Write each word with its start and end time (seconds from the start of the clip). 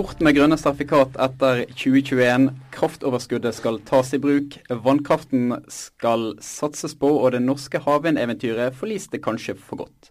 Bort 0.00 0.22
med 0.24 0.32
grønne 0.32 0.56
sertifikat 0.56 1.18
etter 1.20 1.58
2021. 1.76 2.46
Kraftoverskuddet 2.72 3.52
skal 3.52 3.76
tas 3.84 4.14
i 4.16 4.20
bruk. 4.22 4.54
Vannkraften 4.72 5.58
skal 5.68 6.38
satses 6.40 6.94
på, 6.96 7.10
og 7.18 7.34
det 7.34 7.42
norske 7.44 7.82
havvindeventyret 7.84 8.78
forliste 8.78 9.20
kanskje 9.20 9.58
for 9.60 9.82
godt. 9.82 10.08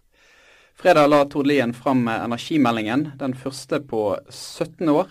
Fredag 0.78 1.10
la 1.10 1.24
Tord 1.26 1.50
Lien 1.50 1.74
fram 1.74 2.04
energimeldingen, 2.06 3.08
den 3.18 3.34
første 3.34 3.80
på 3.90 4.04
17 4.28 4.92
år. 4.94 5.10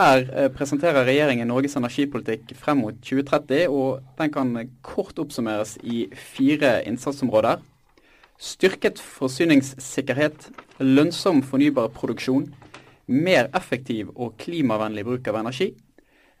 Her 0.00 0.26
eh, 0.26 0.50
presenterer 0.50 1.06
regjeringen 1.06 1.52
Norges 1.52 1.78
energipolitikk 1.78 2.50
frem 2.58 2.82
mot 2.82 2.98
2030, 2.98 3.68
og 3.70 4.02
den 4.18 4.34
kan 4.34 4.56
kort 4.82 5.22
oppsummeres 5.22 5.76
i 5.86 6.08
fire 6.18 6.80
innsatsområder. 6.90 7.62
Styrket 8.42 8.98
forsyningssikkerhet, 8.98 10.50
lønnsom 10.82 11.46
fornybar 11.46 11.94
produksjon, 11.94 12.50
mer 13.06 13.50
effektiv 13.56 14.10
og 14.14 14.36
klimavennlig 14.40 15.04
bruk 15.06 15.28
av 15.28 15.40
energi, 15.42 15.72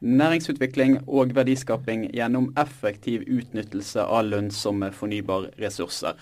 næringsutvikling 0.04 0.98
og 1.06 1.32
verdiskaping 1.36 2.08
gjennom 2.12 2.50
effektiv 2.60 3.24
utnyttelse 3.26 4.04
av 4.04 4.28
lønnsomme 4.28 4.90
fornybarressurser. 4.92 6.16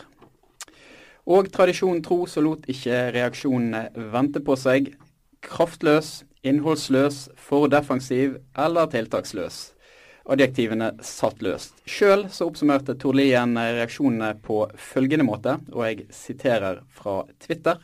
Og 1.31 1.53
tradisjonen 1.55 2.03
tro 2.03 2.25
så 2.27 2.43
lot 2.43 2.67
ikke 2.71 3.13
reaksjonene 3.15 4.09
vente 4.13 4.43
på 4.43 4.57
seg. 4.59 4.93
Kraftløs, 5.43 6.23
innholdsløs, 6.47 7.29
for 7.39 7.71
defensiv 7.71 8.41
eller 8.59 8.91
tiltaksløs. 8.91 9.69
Adjektivene 10.31 10.93
satt 11.03 11.41
løst. 11.43 11.75
Sjøl 11.87 12.29
så 12.31 12.47
oppsummerte 12.47 12.95
Tord 12.99 13.19
Lien 13.19 13.57
reaksjonene 13.59 14.37
på 14.43 14.65
følgende 14.79 15.27
måte, 15.27 15.57
og 15.75 15.83
jeg 15.89 16.06
siterer 16.15 16.83
fra 16.95 17.23
Twitter. 17.43 17.83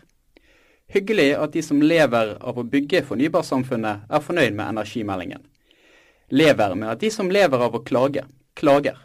Hyggelig 0.89 1.35
at 1.37 1.53
de 1.53 1.63
som 1.63 1.83
lever 1.85 2.31
av 2.41 2.57
å 2.57 2.65
bygge 2.65 3.03
fornybarsamfunnet, 3.05 4.07
er 4.09 4.25
fornøyd 4.25 4.55
med 4.57 4.71
energimeldingen. 4.73 5.43
Lever 6.33 6.75
med 6.81 6.95
at 6.95 7.03
de 7.03 7.11
som 7.13 7.29
lever 7.29 7.61
av 7.61 7.77
å 7.77 7.83
klage, 7.85 8.25
klager. 8.57 8.97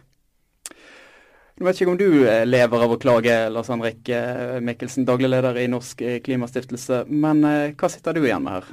Nå 1.54 1.67
vet 1.67 1.81
ikke 1.81 1.92
om 1.92 2.00
du 2.00 2.23
eh, 2.23 2.45
lever 2.48 2.86
av 2.86 2.95
å 2.95 3.00
klage, 3.00 3.36
Lars 3.54 3.70
Henrik 3.70 4.09
eh, 4.09 4.58
Mikkelsen, 4.64 5.06
daglig 5.06 5.30
leder 5.30 5.59
i 5.59 5.67
Norsk 5.70 6.02
eh, 6.02 6.17
Klimastiftelse, 6.23 7.04
men 7.11 7.44
hva 7.78 7.92
sitter 7.92 8.16
du 8.16 8.23
igjen 8.23 8.48
med 8.48 8.58
her? 8.61 8.72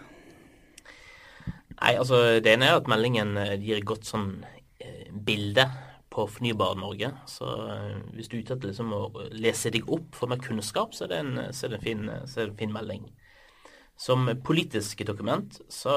Nei, 1.81 1.93
altså 1.97 2.23
Det 2.45 2.55
ene 2.55 2.71
er 2.71 2.79
at 2.79 2.89
meldingen 2.91 3.35
gir 3.59 3.81
et 3.81 3.89
godt 3.89 4.07
sånn 4.09 4.33
bilde 5.11 5.67
på 6.11 6.27
Fornybar-Norge. 6.27 7.13
Så 7.31 7.49
eh, 7.71 7.99
hvis 8.17 8.31
du 8.31 8.37
er 8.37 8.45
ute 8.45 8.57
etter 8.57 8.73
liksom 8.73 8.95
å 8.97 9.03
lese 9.33 9.73
deg 9.75 9.89
opp 9.91 10.17
for 10.19 10.31
mer 10.31 10.43
kunnskap, 10.43 10.95
så 10.97 11.07
er 11.07 11.13
det 11.13 11.21
en, 11.25 11.35
er 11.41 11.77
en, 11.77 11.85
fin, 11.85 12.07
er 12.11 12.25
det 12.27 12.49
en 12.49 12.59
fin, 12.59 12.75
melding. 12.75 13.07
Som 14.01 14.31
politisk 14.45 15.03
dokument 15.05 15.59
så, 15.69 15.95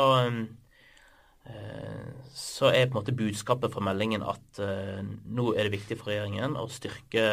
så 2.35 2.67
er 2.67 2.89
på 2.89 2.97
en 2.97 2.97
måte 2.97 3.15
budskapet 3.15 3.71
fra 3.71 3.83
meldingen 3.87 4.25
at 4.27 4.59
nå 4.59 5.45
er 5.53 5.69
det 5.69 5.77
viktig 5.77 5.95
for 6.01 6.11
regjeringen 6.11 6.57
å 6.59 6.65
styrke 6.67 7.23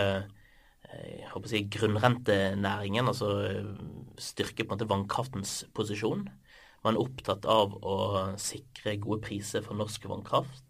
jeg 0.91 1.27
håper 1.31 1.47
å 1.47 1.51
si, 1.51 1.65
grunnrentenæringen, 1.75 3.11
altså 3.11 3.31
styrke 4.23 4.65
på 4.65 4.71
en 4.71 4.77
måte 4.77 4.89
vannkraftens 4.91 5.53
posisjon. 5.77 6.25
Man 6.85 6.97
er 6.97 7.05
opptatt 7.05 7.47
av 7.51 7.77
å 7.85 7.97
sikre 8.41 8.97
gode 9.03 9.23
priser 9.27 9.65
for 9.67 9.79
norsk 9.79 10.07
vannkraft. 10.11 10.70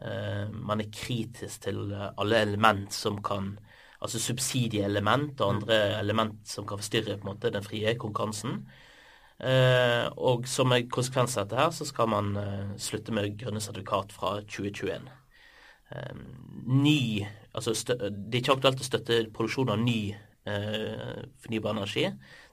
Eh, 0.00 0.46
man 0.52 0.80
er 0.80 0.92
kritisk 0.92 1.66
til 1.66 1.92
alle 1.94 2.44
element 2.46 2.92
som 2.94 3.22
kan 3.22 3.58
Altså 4.00 4.16
subsidieelement 4.16 5.40
og 5.44 5.50
andre 5.54 5.76
element 5.98 6.48
som 6.48 6.64
kan 6.64 6.78
forstyrre 6.80 7.18
på 7.18 7.26
en 7.26 7.34
måte 7.34 7.50
den 7.52 7.62
frie 7.62 7.92
konkurransen. 8.00 8.62
Eh, 9.44 10.06
og 10.16 10.48
som 10.48 10.72
en 10.72 10.88
konsekvens 10.88 11.36
av 11.36 11.44
dette 11.44 11.58
her, 11.60 11.68
så 11.70 11.84
skal 11.84 12.08
man 12.08 12.30
eh, 12.40 12.70
slutte 12.80 13.12
med 13.12 13.36
grønne 13.36 13.60
sertifikat 13.60 14.12
fra 14.16 14.38
2021. 14.40 15.04
Ny 16.64 17.26
Altså 17.52 17.74
det 17.84 18.34
er 18.34 18.40
ikke 18.40 18.52
aktuelt 18.56 18.80
å 18.80 18.88
støtte 18.88 19.20
produksjon 19.34 19.72
av 19.74 19.80
ny 19.82 20.14
fornybar 20.46 21.74
energi 21.74 22.06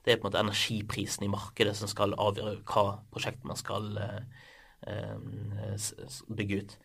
det 0.08 0.14
er 0.14 0.20
på 0.20 0.26
en 0.26 0.30
måte 0.30 0.40
energiprisen 0.40 1.26
i 1.26 1.32
markedet 1.32 1.74
som 1.76 1.90
skal 1.90 2.14
avgjøre 2.16 2.62
hva 2.68 2.84
prosjekt 3.12 3.44
man 3.44 3.58
skal 3.60 3.98
eh, 4.00 5.16
bygge 6.32 6.62
ut. 6.62 6.76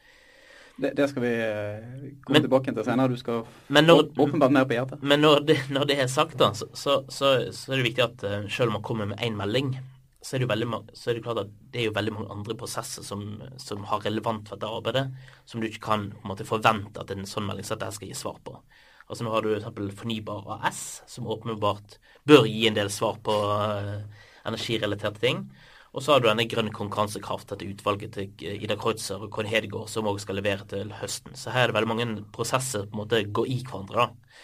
Det, 0.75 0.89
det, 0.97 1.05
skal 1.09 1.21
vi 1.21 1.31
eh, 1.37 1.81
komme 2.25 2.39
men, 2.39 2.45
tilbake 2.47 2.73
til 2.73 2.85
senere. 2.85 3.11
Du 3.13 3.19
skal 3.19 3.43
når, 3.69 4.07
åpenbart 4.17 4.53
mer 4.55 4.65
på 4.65 4.73
hjertet. 4.73 5.03
Men 5.05 5.21
når 5.21 5.43
det, 5.45 5.57
når 5.69 5.85
det 5.89 5.99
er 6.01 6.09
sagt, 6.09 6.37
da, 6.41 6.49
så, 6.57 6.65
så, 6.73 7.03
så, 7.13 7.33
så, 7.53 7.71
er 7.71 7.81
det 7.81 7.89
viktig 7.91 8.05
at 8.07 8.25
uh, 8.25 8.39
selv 8.49 8.71
om 8.71 8.79
man 8.79 8.85
kommer 8.85 9.11
med 9.11 9.21
én 9.21 9.37
melding, 9.37 9.75
så 10.23 10.37
er, 10.37 10.47
veldig, 10.49 10.69
så 10.95 11.11
er 11.11 11.17
det 11.17 11.25
klart 11.25 11.43
at 11.43 11.51
det 11.73 11.81
er 11.81 11.89
jo 11.89 11.97
veldig 11.97 12.13
mange 12.15 12.31
andre 12.31 12.55
prosesser 12.57 13.03
som, 13.05 13.25
som 13.59 13.83
har 13.89 14.05
relevant 14.05 14.47
for 14.47 14.57
dette 14.57 14.71
arbeidet, 14.71 15.05
som 15.45 15.61
du 15.61 15.67
ikke 15.67 15.83
kan 15.83 16.07
måte 16.23 16.47
forvente 16.47 17.01
at 17.03 17.11
en 17.11 17.27
sånn 17.27 17.45
melding 17.49 17.67
så 17.67 17.77
skal 17.77 18.07
gi 18.07 18.17
svar 18.17 18.39
på. 18.47 18.55
Altså 19.03 19.27
Nå 19.27 19.33
har 19.33 19.43
du 19.43 19.51
f.eks. 19.57 19.97
Fornybar 19.99 20.47
AS, 20.63 21.03
som 21.11 21.27
åpenbart 21.27 21.99
bør 22.25 22.47
gi 22.47 22.65
en 22.69 22.77
del 22.79 22.89
svar 22.89 23.19
på 23.21 23.35
uh, 23.35 23.99
energirelaterte 24.47 25.21
ting. 25.21 25.45
Og 25.93 26.01
så 26.01 26.15
har 26.15 26.21
du 26.23 26.25
denne 26.25 26.47
grønn 26.49 26.71
konkurransekraft, 26.73 27.51
dette 27.51 27.67
utvalget 27.69 28.15
til 28.15 28.63
Ida 28.65 28.77
Kreutzer 28.81 29.21
og 29.21 29.29
Kåre 29.33 29.51
Hedegaard, 29.51 29.91
som 29.93 30.07
òg 30.09 30.17
skal 30.23 30.39
levere 30.39 30.65
til 30.69 30.89
høsten. 30.97 31.35
Så 31.37 31.53
her 31.53 31.67
er 31.67 31.69
det 31.69 31.77
veldig 31.77 31.91
mange 31.91 32.07
prosesser 32.33 32.87
på 32.87 32.97
en 32.97 33.01
måte 33.03 33.21
går 33.29 33.51
i 33.53 33.59
hverandre. 33.67 34.07
da. 34.07 34.39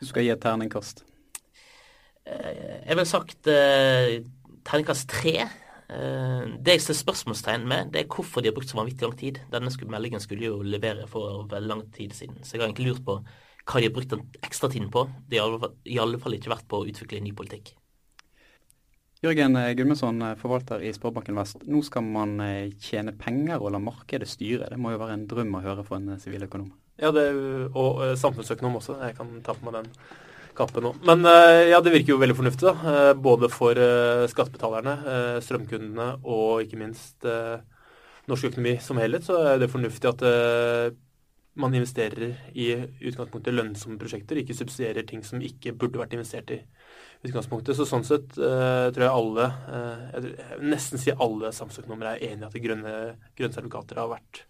Du 0.00 0.08
skal 0.08 0.24
gi 0.24 0.32
et 0.32 0.40
terningkast? 0.40 1.04
Uh, 2.24 2.80
jeg 2.86 2.96
ville 2.96 3.10
sagt 3.10 3.52
uh, 3.52 4.16
terningkast 4.64 5.12
tre. 5.12 5.36
Det 5.84 6.72
jeg 6.72 6.80
ser 6.80 6.96
spørsmålstegn 6.96 7.66
med, 7.68 7.90
det 7.92 8.00
er 8.00 8.06
hvorfor 8.10 8.40
de 8.40 8.48
har 8.48 8.54
brukt 8.56 8.70
så 8.72 8.78
vanvittig 8.78 9.04
lang 9.04 9.18
tid. 9.20 9.42
Denne 9.52 9.70
meldingen 9.92 10.22
skulle 10.24 10.48
jo 10.48 10.62
levere 10.64 11.04
for 11.06 11.44
veldig 11.50 11.68
lang 11.68 11.82
tid 11.92 12.16
siden. 12.16 12.40
Så 12.40 12.56
jeg 12.56 12.62
har 12.62 12.70
egentlig 12.70 12.88
lurt 12.88 13.04
på 13.04 13.18
hva 13.20 13.80
de 13.80 13.90
har 13.90 13.94
brukt 13.94 14.10
den 14.10 14.24
ekstra 14.42 14.72
tiden 14.72 14.88
på. 14.90 15.04
De 15.28 15.38
har 15.38 15.68
i 15.84 16.00
alle 16.00 16.18
fall 16.18 16.40
ikke 16.40 16.50
vært 16.56 16.66
på 16.66 16.80
å 16.80 16.88
utvikle 16.88 17.20
en 17.20 17.28
ny 17.28 17.34
politikk. 17.36 17.74
Jørgen 19.24 19.56
Gudmundsson, 19.56 20.18
forvalter 20.36 20.82
i 20.84 20.90
Sparebanken 20.92 21.38
Vest. 21.38 21.62
Nå 21.64 21.78
skal 21.86 22.04
man 22.04 22.34
eh, 22.44 22.74
tjene 22.76 23.14
penger 23.16 23.62
og 23.62 23.70
la 23.72 23.78
markedet 23.80 24.26
styre. 24.28 24.66
Det 24.68 24.76
må 24.76 24.92
jo 24.92 24.98
være 25.00 25.14
en 25.16 25.22
drøm 25.30 25.54
å 25.56 25.62
høre 25.64 25.84
for 25.86 25.96
en 25.96 26.12
eh, 26.12 26.18
siviløkonom? 26.20 26.66
Ja, 27.00 27.08
det, 27.14 27.22
og 27.72 28.02
samfunnsøkonom 28.20 28.76
også. 28.82 28.98
Jeg 29.00 29.16
kan 29.16 29.30
ta 29.46 29.54
på 29.56 29.64
meg 29.64 29.78
den 29.78 29.88
kappen 30.58 30.84
nå. 30.84 30.92
Men 31.08 31.24
ja, 31.66 31.80
det 31.82 31.94
virker 31.94 32.12
jo 32.12 32.18
veldig 32.20 32.36
fornuftig. 32.38 32.68
da. 32.68 33.14
Både 33.18 33.48
for 33.50 33.80
skattebetalerne, 34.30 34.92
strømkundene 35.42 36.06
og 36.20 36.62
ikke 36.62 36.78
minst 36.78 37.26
norsk 38.30 38.52
økonomi 38.52 38.76
som 38.84 39.00
helhet, 39.02 39.26
så 39.26 39.40
er 39.40 39.58
det 39.58 39.72
fornuftig 39.72 40.12
at 40.12 40.22
man 41.58 41.74
investerer 41.74 42.36
i 42.54 42.68
utgangspunktet 42.76 43.56
lønnsomme 43.56 43.98
prosjekter, 43.98 44.38
ikke 44.38 44.54
subsidierer 44.54 45.08
ting 45.08 45.26
som 45.26 45.42
ikke 45.42 45.74
burde 45.74 45.98
vært 45.98 46.14
investert 46.14 46.54
i 46.54 46.60
utgangspunktet. 47.24 47.76
Så 47.76 47.86
sånn 47.88 48.04
sett 48.06 48.36
uh, 48.38 48.90
tror 48.94 49.06
jeg 49.06 49.12
alle, 49.12 49.50
uh, 49.68 50.08
jeg 50.12 50.24
vil 50.24 50.72
nesten 50.72 51.00
si 51.00 51.14
alle 51.14 51.52
samfunnsøkonomer 51.54 52.12
er 52.12 52.26
enig 52.30 52.44
i 52.44 52.48
at 52.48 52.58
grønne, 52.66 52.96
grønne 53.36 53.56
sertifikater 53.56 54.02
har 54.02 54.12
vært 54.12 54.44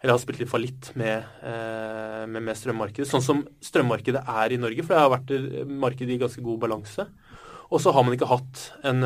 eller 0.00 0.14
har 0.14 0.20
spilt 0.22 0.38
litt 0.40 0.48
fallitt 0.48 0.86
med, 0.96 1.26
uh, 1.44 2.24
med, 2.24 2.40
med, 2.40 2.56
strømmarkedet. 2.56 3.08
Sånn 3.08 3.24
som 3.24 3.42
strømmarkedet 3.60 4.22
er 4.32 4.54
i 4.54 4.60
Norge, 4.60 4.84
for 4.86 4.96
det 4.96 5.02
har 5.02 5.12
vært 5.12 5.32
et 5.36 5.74
marked 5.84 6.08
i 6.08 6.16
ganske 6.20 6.44
god 6.44 6.62
balanse. 6.62 7.04
Og 7.68 7.82
så 7.84 7.92
har 7.92 8.06
man 8.06 8.16
ikke 8.16 8.30
hatt 8.30 8.62
en 8.88 9.04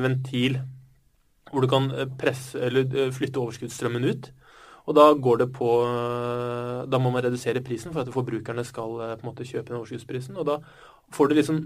ventil 0.00 0.60
hvor 1.50 1.66
du 1.66 1.68
kan 1.68 1.90
presse, 2.18 2.56
eller 2.62 3.10
flytte 3.14 3.42
overskuddsstrømmen 3.42 4.06
ut. 4.06 4.30
Og 4.86 4.94
da 4.96 5.08
går 5.18 5.42
det 5.42 5.48
på 5.54 5.68
Da 6.88 7.00
må 7.02 7.10
man 7.10 7.24
redusere 7.26 7.62
prisen 7.66 7.92
for 7.92 8.06
at 8.06 8.14
forbrukerne 8.14 8.64
skal 8.64 8.94
på 9.18 9.18
en 9.18 9.28
måte 9.28 9.46
kjøpe 9.46 9.68
den 9.68 9.80
overskuddsprisen. 9.80 10.38
Og 10.38 10.46
da 10.46 10.60
får 11.12 11.28
du 11.28 11.36
liksom 11.36 11.60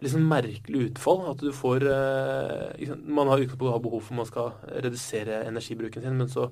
liksom 0.00 0.26
merkelig 0.28 0.90
utfall. 0.90 1.22
At 1.30 1.44
du 1.44 1.52
får 1.54 1.86
eh, 1.86 2.94
Man 3.04 3.28
har 3.28 3.40
utgangspunktet 3.40 3.84
behov 3.84 4.04
for 4.06 4.18
man 4.18 4.28
skal 4.28 4.52
redusere 4.84 5.44
energibruken 5.48 6.02
sin, 6.02 6.18
men 6.18 6.28
så 6.28 6.50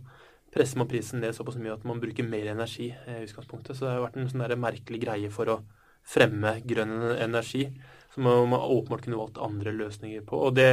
presser 0.55 0.81
man 0.81 0.89
prisen 0.89 1.21
ned 1.21 1.37
såpass 1.37 1.59
mye 1.61 1.77
at 1.77 1.85
man 1.89 2.01
bruker 2.01 2.27
mer 2.27 2.53
energi 2.53 2.91
eh, 3.07 3.21
i 3.21 3.29
utgangspunktet. 3.29 3.77
Så 3.77 3.87
det 3.87 3.95
har 3.95 4.07
vært 4.07 4.21
en 4.21 4.31
sånn 4.31 4.61
merkelig 4.61 5.03
greie 5.05 5.33
for 5.35 5.53
å 5.53 5.61
fremme 6.09 6.59
grønn 6.69 6.97
energi. 7.17 7.69
Som 8.15 8.29
man 8.29 8.57
åpenbart 8.57 9.05
kunne 9.05 9.21
valgt 9.21 9.43
andre 9.45 9.75
løsninger 9.77 10.25
på. 10.27 10.41
Og 10.49 10.57
det, 10.57 10.71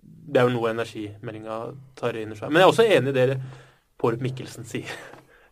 det 0.00 0.40
er 0.40 0.46
jo 0.46 0.54
noe 0.54 0.70
energimeldinga 0.70 1.58
tar 1.98 2.18
inn 2.18 2.34
i 2.34 2.38
seg. 2.38 2.52
Men 2.52 2.62
jeg 2.62 2.68
er 2.68 2.74
også 2.74 2.86
enig 2.86 3.14
i 3.14 3.18
det 3.18 3.40
Pårup 4.00 4.22
Mikkelsen 4.24 4.68
sier. 4.68 4.90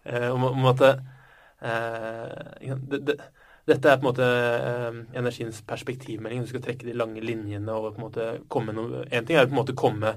Eh, 0.08 0.30
om, 0.32 0.64
at 0.70 0.78
det, 0.80 0.92
det, 3.04 3.16
dette 3.68 3.90
er 3.90 3.98
på 3.98 4.06
en 4.06 4.08
måte 4.08 4.26
eh, 4.26 4.98
energiens 5.18 5.60
perspektivmelding. 5.68 6.44
Du 6.44 6.52
skal 6.52 6.64
trekke 6.64 6.88
de 6.88 6.96
lange 6.96 7.22
linjene 7.24 7.74
og 7.74 7.92
på 7.92 8.00
en 8.00 8.06
måte 8.06 8.26
komme 8.52 8.74
noe 8.76 9.04
En 9.04 9.26
ting 9.26 9.36
er 9.36 9.48
på 9.48 9.54
en 9.54 9.60
måte 9.60 9.76
komme 9.78 10.14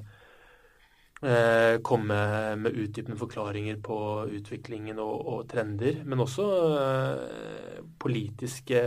eh, 1.22 1.78
komme 1.84 2.20
med 2.62 2.78
utdypende 2.86 3.20
forklaringer 3.20 3.82
på 3.84 3.98
utviklingen 4.40 5.02
og, 5.04 5.16
og 5.34 5.44
trender, 5.52 6.04
men 6.06 6.24
også 6.24 6.48
eh, 6.82 7.82
politiske 8.02 8.86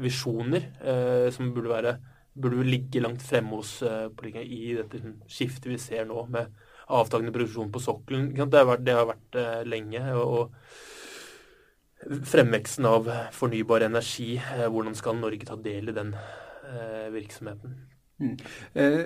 visjoner 0.00 0.68
som 1.34 1.48
burde 1.50 1.70
være 1.72 1.92
burde 2.40 2.62
ligge 2.62 3.00
langt 3.02 3.24
fremme 3.26 3.56
hos 3.58 3.72
politikerne 4.16 4.46
i 4.46 4.76
dette 4.78 5.00
skiftet 5.28 5.66
vi 5.66 5.78
ser 5.82 6.06
nå, 6.06 6.22
med 6.30 6.46
avtagende 6.94 7.34
produksjon 7.34 7.72
på 7.74 7.82
sokkelen. 7.82 8.30
Det 8.38 8.60
har 8.60 8.68
vært, 8.68 8.84
det 8.86 8.94
har 8.94 9.08
vært 9.10 9.40
lenge. 9.66 10.04
og 10.14 10.54
Fremveksten 12.00 12.86
av 12.88 13.10
fornybar 13.36 13.84
energi, 13.84 14.38
hvordan 14.40 14.94
skal 14.96 15.18
Norge 15.20 15.44
ta 15.48 15.58
del 15.60 15.92
i 15.92 15.96
den 15.96 16.14
virksomheten? 17.12 17.74
Mm. 18.20 18.36
Eh, 18.74 19.00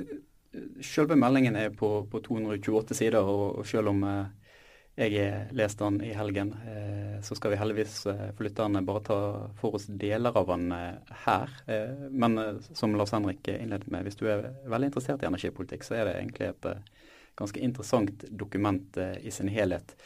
selve 0.82 1.16
meldingen 1.18 1.56
er 1.56 1.74
på, 1.74 1.90
på 2.10 2.20
228 2.22 2.96
sider, 2.98 3.26
og, 3.26 3.62
selv 3.66 3.90
om 3.92 4.02
eh, 4.08 4.24
jeg 4.94 5.50
leste 5.56 5.86
den 5.86 6.00
i 6.06 6.12
helgen, 6.14 6.52
eh, 6.70 7.16
så 7.24 7.34
skal 7.38 7.54
vi 7.54 7.58
heldigvis 7.58 7.96
eh, 8.10 8.28
for 8.36 8.46
bare 8.86 9.04
ta 9.06 9.18
for 9.58 9.78
oss 9.78 9.86
deler 9.88 10.36
av 10.38 10.50
den 10.52 10.70
eh, 10.72 11.14
her. 11.24 11.50
Eh, 11.66 12.06
men 12.10 12.60
som 12.72 12.94
Lars 12.94 13.14
Henrik 13.14 13.48
innledet 13.48 13.90
med, 13.90 14.04
hvis 14.06 14.20
du 14.20 14.26
er 14.28 14.52
veldig 14.70 14.92
interessert 14.92 15.22
i 15.22 15.30
energipolitikk, 15.30 15.86
så 15.86 15.98
er 15.98 16.04
det 16.08 16.14
egentlig 16.20 16.52
et 16.52 16.70
ganske 17.34 17.60
interessant 17.60 18.24
dokument 18.30 18.96
i 19.18 19.30
sin 19.34 19.48
helhet. 19.50 19.96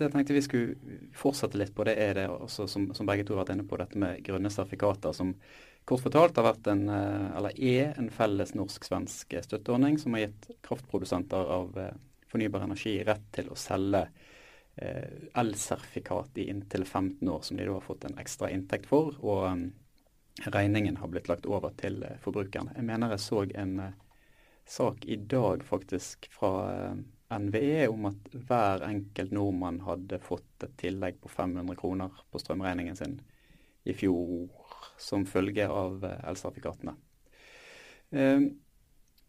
Det 0.00 0.08
jeg 0.08 0.14
tenkte 0.14 0.36
vi 0.36 0.42
skulle 0.44 1.00
fortsette 1.16 1.58
litt 1.60 1.74
på, 1.76 1.84
det 1.86 1.96
er 2.00 2.14
det 2.16 2.26
også, 2.32 2.66
som, 2.70 2.88
som 2.96 3.08
begge 3.08 3.26
to 3.28 3.36
har 3.36 3.44
vært 3.44 3.54
inne 3.54 3.66
på, 3.68 3.78
dette 3.80 4.00
med 4.00 4.22
grønne 4.26 4.52
sertifikater. 4.52 5.12
som 5.16 5.34
kort 5.84 6.04
fortalt 6.04 6.36
har 6.38 6.46
vært 6.46 6.70
en, 6.72 6.88
eh, 6.88 7.36
eller 7.38 7.56
er 7.56 7.98
en 7.98 8.10
felles 8.14 8.54
norsk-svensk 8.54 9.36
støtteordning 9.46 9.98
som 9.98 10.14
har 10.14 10.26
gitt 10.26 10.50
kraftprodusenter 10.66 11.52
av 11.56 11.78
eh, 11.78 11.94
fornybar 12.30 12.66
energi 12.66 12.98
rett 13.06 13.26
til 13.34 13.50
å 13.50 13.58
selge 13.58 14.04
eh, 14.76 15.30
elsertifikat 15.40 16.38
i 16.38 16.48
inntil 16.52 16.84
15 16.84 17.28
år, 17.28 17.40
som 17.42 17.58
de 17.58 17.66
da 17.66 17.76
har 17.76 17.86
fått 17.86 18.06
en 18.08 18.18
ekstra 18.22 18.50
inntekt 18.54 18.86
for. 18.90 19.16
Og 19.20 19.46
um, 19.50 19.64
regningen 20.46 21.00
har 21.00 21.10
blitt 21.10 21.28
lagt 21.28 21.48
over 21.50 21.74
til 21.76 22.04
forbrukerne. 22.22 22.76
Jeg 22.76 22.86
mener 22.86 23.12
jeg 23.12 23.24
så 23.26 23.42
en 23.58 23.74
sak 24.70 25.04
i 25.10 25.18
dag 25.18 25.64
faktisk 25.66 26.30
fra 26.32 26.52
NVE 27.30 27.88
om 27.90 28.08
at 28.10 28.32
hver 28.34 28.84
enkelt 28.86 29.34
nordmann 29.34 29.80
hadde 29.86 30.18
fått 30.24 30.66
et 30.66 30.74
tillegg 30.80 31.20
på 31.22 31.30
500 31.30 31.76
kroner 31.78 32.22
på 32.30 32.40
strømregningen 32.42 32.98
sin 32.98 33.20
i 33.88 33.94
fjor 33.96 34.48
som 35.00 35.24
følge 35.28 35.68
av 35.70 36.04
eh, 36.04 36.18
elsertifikatene. 36.28 36.96
Eh, 38.10 38.48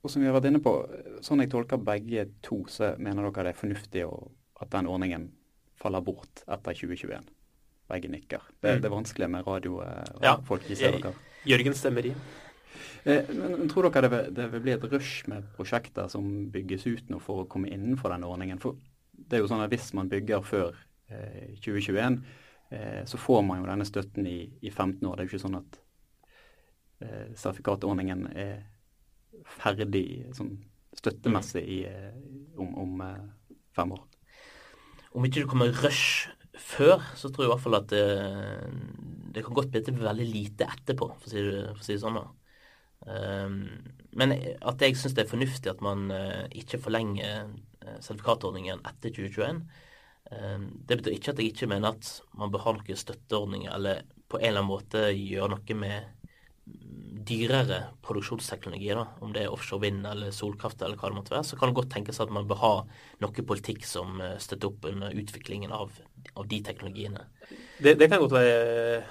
og 0.01 0.09
som 0.09 0.23
vi 0.23 0.27
har 0.27 0.35
vært 0.35 0.49
inne 0.49 0.63
på, 0.63 0.73
sånn 1.23 1.43
jeg 1.43 1.51
tolker 1.53 1.81
begge 1.85 2.25
to, 2.43 2.63
så 2.71 2.95
mener 2.97 3.29
dere 3.29 3.51
det 3.51 3.53
er 3.53 3.59
fornuftig 3.59 4.05
at 4.07 4.71
den 4.73 4.89
ordningen 4.89 5.29
faller 5.77 6.01
bort 6.05 6.41
etter 6.47 6.73
2021. 6.73 7.29
Begge 7.91 8.09
nikker. 8.09 8.47
Det, 8.57 8.77
mm. 8.77 8.81
det 8.81 8.89
er 8.89 8.95
vanskelig 8.95 9.29
med 9.29 9.45
radio. 9.47 9.81
ja, 10.23 10.39
i 10.41 10.77
ser 10.79 10.97
dere. 10.97 11.13
Jørgen 11.45 11.77
stemmer 11.77 12.09
i. 12.09 12.15
Eh, 13.03 13.31
men 13.33 13.69
Tror 13.71 13.89
dere 13.89 14.05
det 14.05 14.11
vil, 14.13 14.29
det 14.37 14.47
vil, 14.53 14.63
bli 14.67 14.75
et 14.75 14.87
rush 14.91 15.27
med 15.31 15.49
prosjekter 15.57 16.07
som 16.11 16.27
bygges 16.53 16.87
ut 16.87 17.11
nå 17.11 17.19
for 17.23 17.43
å 17.43 17.49
komme 17.49 17.71
innenfor 17.71 18.13
den 18.13 18.27
ordningen? 18.27 18.61
For 18.61 18.79
det 19.11 19.37
er 19.37 19.43
jo 19.43 19.51
sånn 19.51 19.63
at 19.63 19.73
Hvis 19.73 19.91
man 19.97 20.09
bygger 20.11 20.45
før 20.45 20.73
eh, 21.09 21.51
2021, 21.63 22.21
Eh, 22.71 23.05
så 23.05 23.17
får 23.17 23.41
man 23.43 23.59
jo 23.59 23.67
denne 23.67 23.85
støtten 23.85 24.27
i, 24.27 24.45
i 24.63 24.71
15 24.71 25.07
år. 25.07 25.17
Det 25.17 25.23
er 25.23 25.27
jo 25.27 25.31
ikke 25.33 25.43
sånn 25.43 25.59
at 25.59 25.79
eh, 27.03 27.31
sertifikatordningen 27.35 28.29
er 28.31 28.53
ferdig 29.59 30.05
sånn 30.37 30.53
støttemessig 30.95 31.63
i, 31.65 31.81
eh, 31.89 32.15
om, 32.55 32.71
om 32.79 33.03
eh, 33.03 33.57
fem 33.75 33.91
år. 33.97 34.05
Om 35.11 35.27
ikke 35.27 35.43
det 35.43 35.49
kommer 35.51 35.75
rush 35.83 36.29
før, 36.55 37.03
så 37.19 37.27
tror 37.27 37.43
jeg 37.43 37.49
i 37.49 37.51
hvert 37.51 37.65
fall 37.65 37.79
at 37.81 37.91
det, 37.91 38.05
det 39.35 39.43
kan 39.43 39.57
godt 39.57 39.73
bli 39.73 39.83
til 39.83 39.99
veldig 39.99 40.29
lite 40.29 40.69
etterpå, 40.71 41.09
for 41.11 41.27
å 41.27 41.31
si 41.33 41.43
for 41.43 41.75
å 41.75 41.83
si 41.83 41.97
det 41.97 42.03
sånn. 42.05 42.21
Um, 42.21 42.40
men 43.01 44.33
at 44.35 44.83
jeg 44.85 44.93
syns 44.99 45.15
det 45.17 45.23
er 45.23 45.31
fornuftig 45.31 45.71
at 45.71 45.79
man 45.81 46.11
uh, 46.13 46.43
ikke 46.53 46.77
forlenger 46.77 47.47
uh, 47.49 47.95
sertifikatordningen 47.97 48.83
etter 48.85 49.09
2021, 49.15 49.63
Ehm, 50.31 50.67
det 50.87 50.99
betyr 50.99 51.17
ikke 51.17 51.33
at 51.33 51.41
jeg 51.41 51.51
ikke 51.51 51.69
mener 51.71 51.91
at 51.91 52.09
man 52.39 52.51
bør 52.51 52.65
ha 52.65 52.73
noen 52.77 52.99
støtteordninger 53.03 53.73
eller 53.75 54.03
på 54.31 54.39
en 54.39 54.47
eller 54.47 54.61
annen 54.61 54.71
måte 54.71 55.05
gjøre 55.11 55.51
noe 55.55 55.77
med 55.77 56.17
dyrere 57.31 57.81
produksjonsteknologi, 58.05 58.87
da, 58.95 59.03
om 59.21 59.33
det 59.35 59.43
er 59.43 59.53
offshore 59.53 59.83
vind 59.83 60.05
eller 60.07 60.31
solkraft 60.33 60.81
eller 60.81 60.97
hva 60.97 61.11
det 61.11 61.17
måtte 61.19 61.33
være, 61.35 61.45
så 61.45 61.57
kan 61.59 61.69
det 61.69 61.77
godt 61.77 61.91
tenkes 61.93 62.21
at 62.23 62.31
man 62.33 62.47
bør 62.49 62.61
ha 62.61 62.71
noe 63.21 63.45
politikk 63.45 63.83
som 63.85 64.21
eh, 64.23 64.37
støtter 64.41 64.71
opp 64.71 64.87
under 64.89 65.13
utviklingen 65.13 65.73
av, 65.75 65.91
av 66.33 66.47
de 66.49 66.61
teknologiene. 66.65 67.27
Det, 67.77 67.93
det 67.99 68.07
kan 68.09 68.23
godt 68.23 68.37
være, 68.39 69.03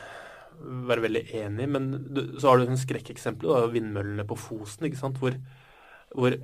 være 0.60 1.04
veldig 1.06 1.24
enig 1.40 1.66
i, 1.66 1.70
men 1.76 1.90
du, 2.12 2.22
så 2.40 2.50
har 2.50 2.60
du 2.60 2.70
en 2.70 2.80
skrekkeksempel, 2.80 3.50
da, 3.50 3.68
vindmøllene 3.72 4.26
på 4.28 4.38
Fosen, 4.38 4.86
ikke 4.88 5.00
sant, 5.00 5.20
hvor, 5.22 5.36
hvor 6.14 6.36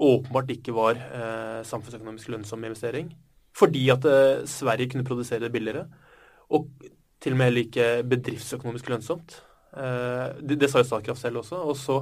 åpenbart 0.00 0.52
ikke 0.54 0.74
var 0.76 0.96
eh, 0.96 1.60
samfunnsøkonomisk 1.68 2.30
lønnsom 2.32 2.64
investering. 2.64 3.10
Fordi 3.56 3.84
at 3.92 4.06
eh, 4.08 4.46
Sverige 4.48 4.90
kunne 4.90 5.04
produsere 5.04 5.44
det 5.44 5.52
billigere. 5.52 5.86
Og 6.50 6.68
til 7.20 7.34
og 7.34 7.38
med 7.38 7.50
heller 7.50 7.66
ikke 7.66 8.08
bedriftsøkonomisk 8.08 8.88
lønnsomt. 8.88 9.36
Eh, 9.76 10.40
det, 10.40 10.60
det, 10.60 10.70
sa 10.70 10.80
jo 10.80 10.88
Statkraft 10.88 11.20
selv 11.20 11.42
også. 11.42 11.60
Og 11.68 11.76
så, 11.76 11.98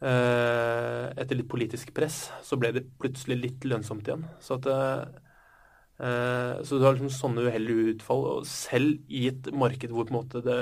eh, 0.00 1.06
etter 1.16 1.40
litt 1.40 1.50
politisk 1.50 1.94
press, 1.96 2.26
så 2.46 2.58
ble 2.60 2.72
det 2.76 2.86
plutselig 3.00 3.40
litt 3.42 3.66
lønnsomt 3.66 4.06
igjen. 4.06 4.26
Så 4.40 4.60
at 4.60 4.70
så 5.96 6.76
du 6.76 6.82
har 6.84 6.92
liksom 6.92 7.08
sånne 7.08 7.46
uheldige 7.46 7.94
utfall. 7.94 8.24
Og 8.34 8.46
selv 8.50 8.98
i 9.08 9.26
et 9.30 9.48
marked 9.56 9.94
hvor 9.94 10.04
på 10.04 10.12
en 10.12 10.18
måte 10.18 10.42
det 10.44 10.58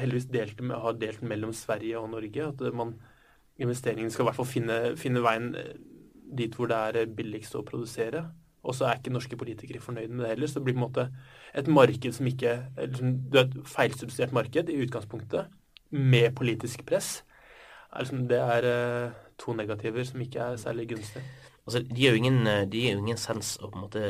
heldigvis 0.00 0.26
delte 0.34 0.66
med, 0.66 0.80
har 0.82 0.98
delt 0.98 1.22
mellom 1.22 1.54
Sverige 1.54 2.00
og 2.00 2.10
Norge, 2.10 2.48
at 2.50 2.64
man, 2.74 2.96
investeringen 3.62 4.10
skal 4.10 4.24
i 4.24 4.30
hvert 4.30 4.40
fall 4.40 4.50
finne, 4.50 4.78
finne 4.98 5.22
veien 5.22 5.52
dit 6.32 6.54
hvor 6.56 6.70
det 6.70 6.78
er 6.78 7.12
billigst 7.12 7.54
å 7.58 7.64
produsere, 7.66 8.24
og 8.62 8.76
så 8.78 8.86
er 8.86 8.98
ikke 8.98 9.12
norske 9.12 9.36
politikere 9.38 9.82
fornøyd 9.82 10.12
med 10.12 10.24
det 10.24 10.32
heller. 10.34 10.50
Så 10.50 10.60
det 10.60 10.66
blir 10.68 10.76
på 10.76 10.82
en 10.82 10.86
måte 10.86 11.08
et 11.58 11.68
marked 11.68 12.14
som 12.14 12.28
ikke 12.30 12.54
liksom, 12.78 13.16
Du 13.28 13.38
er 13.38 13.48
et 13.48 13.56
feilsubsidiert 13.66 14.32
marked 14.32 14.70
i 14.70 14.80
utgangspunktet, 14.84 15.50
med 15.92 16.32
politisk 16.34 16.86
press. 16.88 17.20
Altså, 17.92 18.16
det 18.16 18.38
er 18.40 18.68
uh, 19.08 19.12
to 19.38 19.52
negativer 19.52 20.04
som 20.08 20.20
ikke 20.24 20.40
er 20.40 20.56
særlig 20.56 20.88
gunstige. 20.94 21.24
Altså, 21.66 21.82
de 21.86 22.00
gir 22.00 22.16
jo 22.16 22.22
ingen, 22.22 22.42
de 22.70 22.86
jo 22.88 23.02
ingen 23.02 23.20
sens 23.20 23.54
å 23.62 23.70
på 23.70 23.78
en 23.78 23.84
måte 23.84 24.02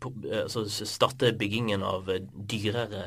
på, 0.00 0.12
altså, 0.44 0.64
starte 0.70 1.32
byggingen 1.36 1.82
av 1.84 2.06
dyrere 2.32 3.02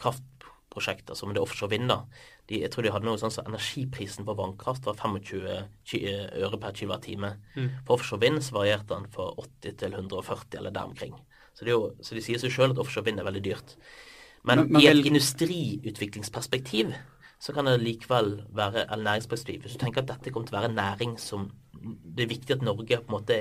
kraftprosjekter 0.00 1.18
som 1.18 1.34
det 1.34 1.42
offshore 1.42 1.74
vind. 1.74 1.90
da 1.90 2.04
de, 2.48 2.60
jeg 2.60 2.72
tror 2.72 2.84
de 2.84 2.92
hadde 2.92 3.08
noe 3.08 3.20
sånn 3.20 3.32
så 3.32 3.44
Energiprisen 3.48 4.26
på 4.26 4.36
vannkraft 4.36 4.84
var 4.88 4.98
25 5.00 6.02
øre 6.44 6.60
per 6.60 6.74
kilowattime. 6.76 7.30
Mm. 7.56 7.70
For 7.86 7.96
offshore 7.96 8.20
vind 8.24 8.42
så 8.44 8.58
varierte 8.58 8.92
den 8.92 9.08
fra 9.14 9.30
80 9.40 9.78
til 9.80 9.96
140 9.96 10.58
eller 10.60 10.74
der 10.74 10.90
omkring. 10.90 11.16
Så, 11.54 11.64
jo, 11.70 11.94
så 12.04 12.16
de 12.16 12.24
sier 12.24 12.40
seg 12.42 12.52
sjøl 12.52 12.74
at 12.74 12.82
offshore 12.82 13.06
vind 13.08 13.22
er 13.22 13.28
veldig 13.28 13.44
dyrt. 13.46 13.76
Men, 14.44 14.66
men, 14.66 14.74
men 14.74 14.84
i 14.84 14.90
et 14.90 15.08
industriutviklingsperspektiv 15.08 16.92
så 17.42 17.52
kan 17.52 17.68
det 17.68 17.80
likevel 17.82 18.36
være 18.56 18.86
eller 18.86 19.04
næringsperspektiv. 19.10 19.64
Hvis 19.64 19.76
du 19.76 19.82
tenker 19.82 20.02
at 20.02 20.10
dette 20.12 20.32
kommer 20.32 20.48
til 20.48 20.56
å 20.56 20.60
være 20.60 20.72
en 20.72 20.80
næring 20.80 21.18
som 21.20 21.50
det 21.84 22.24
er 22.24 22.30
viktig 22.30 22.54
at 22.54 22.62
Norge 22.64 22.96
på 23.02 23.10
en 23.10 23.16
måte 23.16 23.36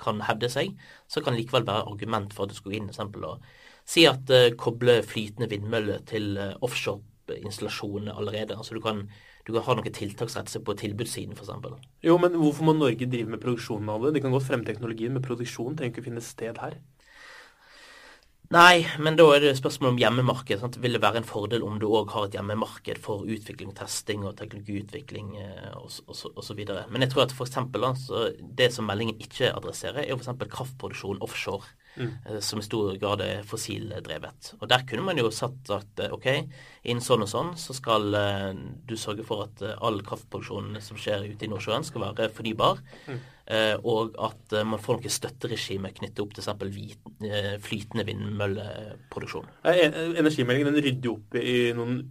kan 0.00 0.22
hevde 0.26 0.50
seg, 0.50 0.72
så 1.06 1.22
kan 1.22 1.34
det 1.34 1.44
likevel 1.44 1.66
være 1.68 1.86
argument 1.90 2.34
for 2.34 2.46
at 2.46 2.52
du 2.52 2.58
skulle 2.58 2.78
inn 2.80 2.88
eksempel, 2.90 3.26
og 3.28 3.44
si 3.88 4.04
at 4.08 4.30
uh, 4.34 4.50
koble 4.58 4.98
flytende 5.06 5.50
vindmøller 5.52 6.02
til 6.08 6.34
uh, 6.40 6.56
offshore 6.64 7.04
installasjonene 7.36 8.14
allerede. 8.16 8.56
Altså 8.56 8.74
du 8.74 8.80
kan, 8.80 9.04
du 9.46 9.52
kan 9.52 9.64
ha 9.66 9.76
noen 9.76 9.94
tiltaksrettelser 9.94 10.64
på 10.64 10.76
tilbudssiden 10.80 11.36
f.eks. 11.36 11.50
Jo, 12.04 12.16
men 12.20 12.36
hvorfor 12.40 12.68
må 12.68 12.74
Norge 12.76 13.08
drive 13.10 13.34
med 13.34 13.42
produksjonen 13.42 13.90
av 13.92 14.06
det? 14.06 14.16
De 14.16 14.24
kan 14.24 14.34
godt 14.34 14.48
fremme 14.48 14.68
teknologien, 14.68 15.12
men 15.14 15.24
produksjon 15.24 15.76
trenger 15.76 15.94
ikke 15.94 16.06
å 16.06 16.08
finne 16.08 16.24
sted 16.24 16.60
her. 16.62 16.78
Nei, 18.48 18.86
men 18.96 19.12
da 19.18 19.26
er 19.34 19.42
det 19.44 19.50
spørsmål 19.58 19.90
om 19.92 19.98
hjemmemarked. 20.00 20.56
Sant? 20.62 20.78
Vil 20.80 20.96
det 20.96 21.02
være 21.02 21.20
en 21.20 21.26
fordel 21.28 21.64
om 21.66 21.74
du 21.80 21.84
òg 21.84 22.14
har 22.14 22.28
et 22.28 22.36
hjemmemarked 22.38 23.00
for 23.04 23.26
utvikling, 23.28 23.74
testing 23.76 24.24
og 24.24 24.38
teknologiutvikling 24.38 25.34
osv.? 25.76 26.62
Eh, 26.64 26.86
men 26.88 27.04
jeg 27.04 27.12
tror 27.12 27.26
at 27.26 27.34
for 27.36 27.44
eksempel, 27.44 27.84
altså, 27.90 28.30
det 28.40 28.70
som 28.72 28.88
meldingen 28.88 29.20
ikke 29.20 29.52
adresserer, 29.52 30.00
er 30.00 30.16
f.eks. 30.16 30.32
kraftproduksjon 30.48 31.20
offshore 31.20 31.68
mm. 31.98 32.08
Eh, 32.24 32.40
som 32.40 32.62
i 32.62 32.64
stor 32.64 32.96
grad 32.96 33.20
er 33.26 33.44
fossildrevet. 33.44 34.54
Og 34.62 34.68
der 34.72 34.88
kunne 34.88 35.04
man 35.04 35.20
jo 35.20 35.28
satt 35.28 35.68
at 35.76 36.04
eh, 36.06 36.16
OK, 36.16 36.30
innen 36.88 37.04
sånn 37.04 37.26
og 37.26 37.28
sånn 37.28 37.52
så 37.60 37.76
skal 37.76 38.16
du 38.88 38.96
sørge 38.96 39.28
for 39.28 39.44
at 39.44 39.60
all 39.76 40.00
kraftproduksjon 40.06 40.78
som 40.80 40.96
skjer 40.96 41.28
ute 41.28 41.44
i 41.44 41.52
Nordsjøen, 41.52 41.84
skal 41.84 42.08
være 42.08 42.32
fornybar. 42.32 42.80
Mm. 43.12 43.20
Uh, 43.48 43.80
og 43.88 44.18
at 44.20 44.52
man 44.68 44.80
får 44.82 44.98
noe 44.98 45.12
støtteregime 45.12 45.88
knyttet 45.96 46.20
opp 46.20 46.34
til 46.36 46.44
f.eks. 46.44 46.98
flytende 47.64 48.04
vindmølleproduksjon. 48.04 49.48
Energimeldingen 49.64 50.74
den 50.74 50.84
rydder 50.84 51.14
opp 51.14 51.38
i 51.40 51.58
noen 51.76 52.02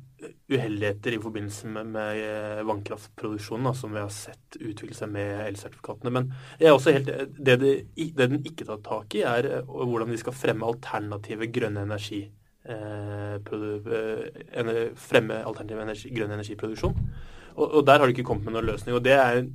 uheldigheter 0.49 1.13
i 1.13 1.19
forbindelse 1.21 1.67
med, 1.67 1.97
eh, 2.17 2.63
vannkraftproduksjonen, 2.65 3.75
som 3.75 3.93
vi 3.93 3.99
har 3.99 4.09
sett 4.09 4.57
utvikle 4.59 4.95
seg 4.95 5.09
med 5.09 5.47
elsertifikatene. 5.47 6.11
Men 6.11 6.33
jeg 6.59 6.67
er 6.67 6.73
også 6.73 6.93
helt, 6.95 7.05
det, 7.05 7.59
det, 7.59 7.59
det, 7.95 8.15
den 8.17 8.43
ikke 8.43 8.65
tar 8.65 8.81
tak 8.85 9.15
i, 9.15 9.21
er 9.21 9.45
eh, 9.45 9.61
hvordan 9.63 10.09
vi 10.09 10.17
skal 10.17 10.33
fremme 10.33 10.65
alternative 10.65 11.51
grønne 11.51 11.85
energikilder. 11.85 12.33
fremme 14.95 15.43
alternativ 15.45 15.79
energi, 15.79 16.09
grønn 16.11 16.31
energiproduksjon. 16.31 16.97
Og, 17.55 17.71
og, 17.71 17.85
der 17.87 17.99
har 17.99 18.05
det 18.05 18.17
ikke 18.17 18.27
kommet 18.27 18.45
med 18.45 18.53
noen 18.57 18.65
løsning. 18.65 18.95
Og 18.95 19.03
det 19.03 19.13
er 19.13 19.45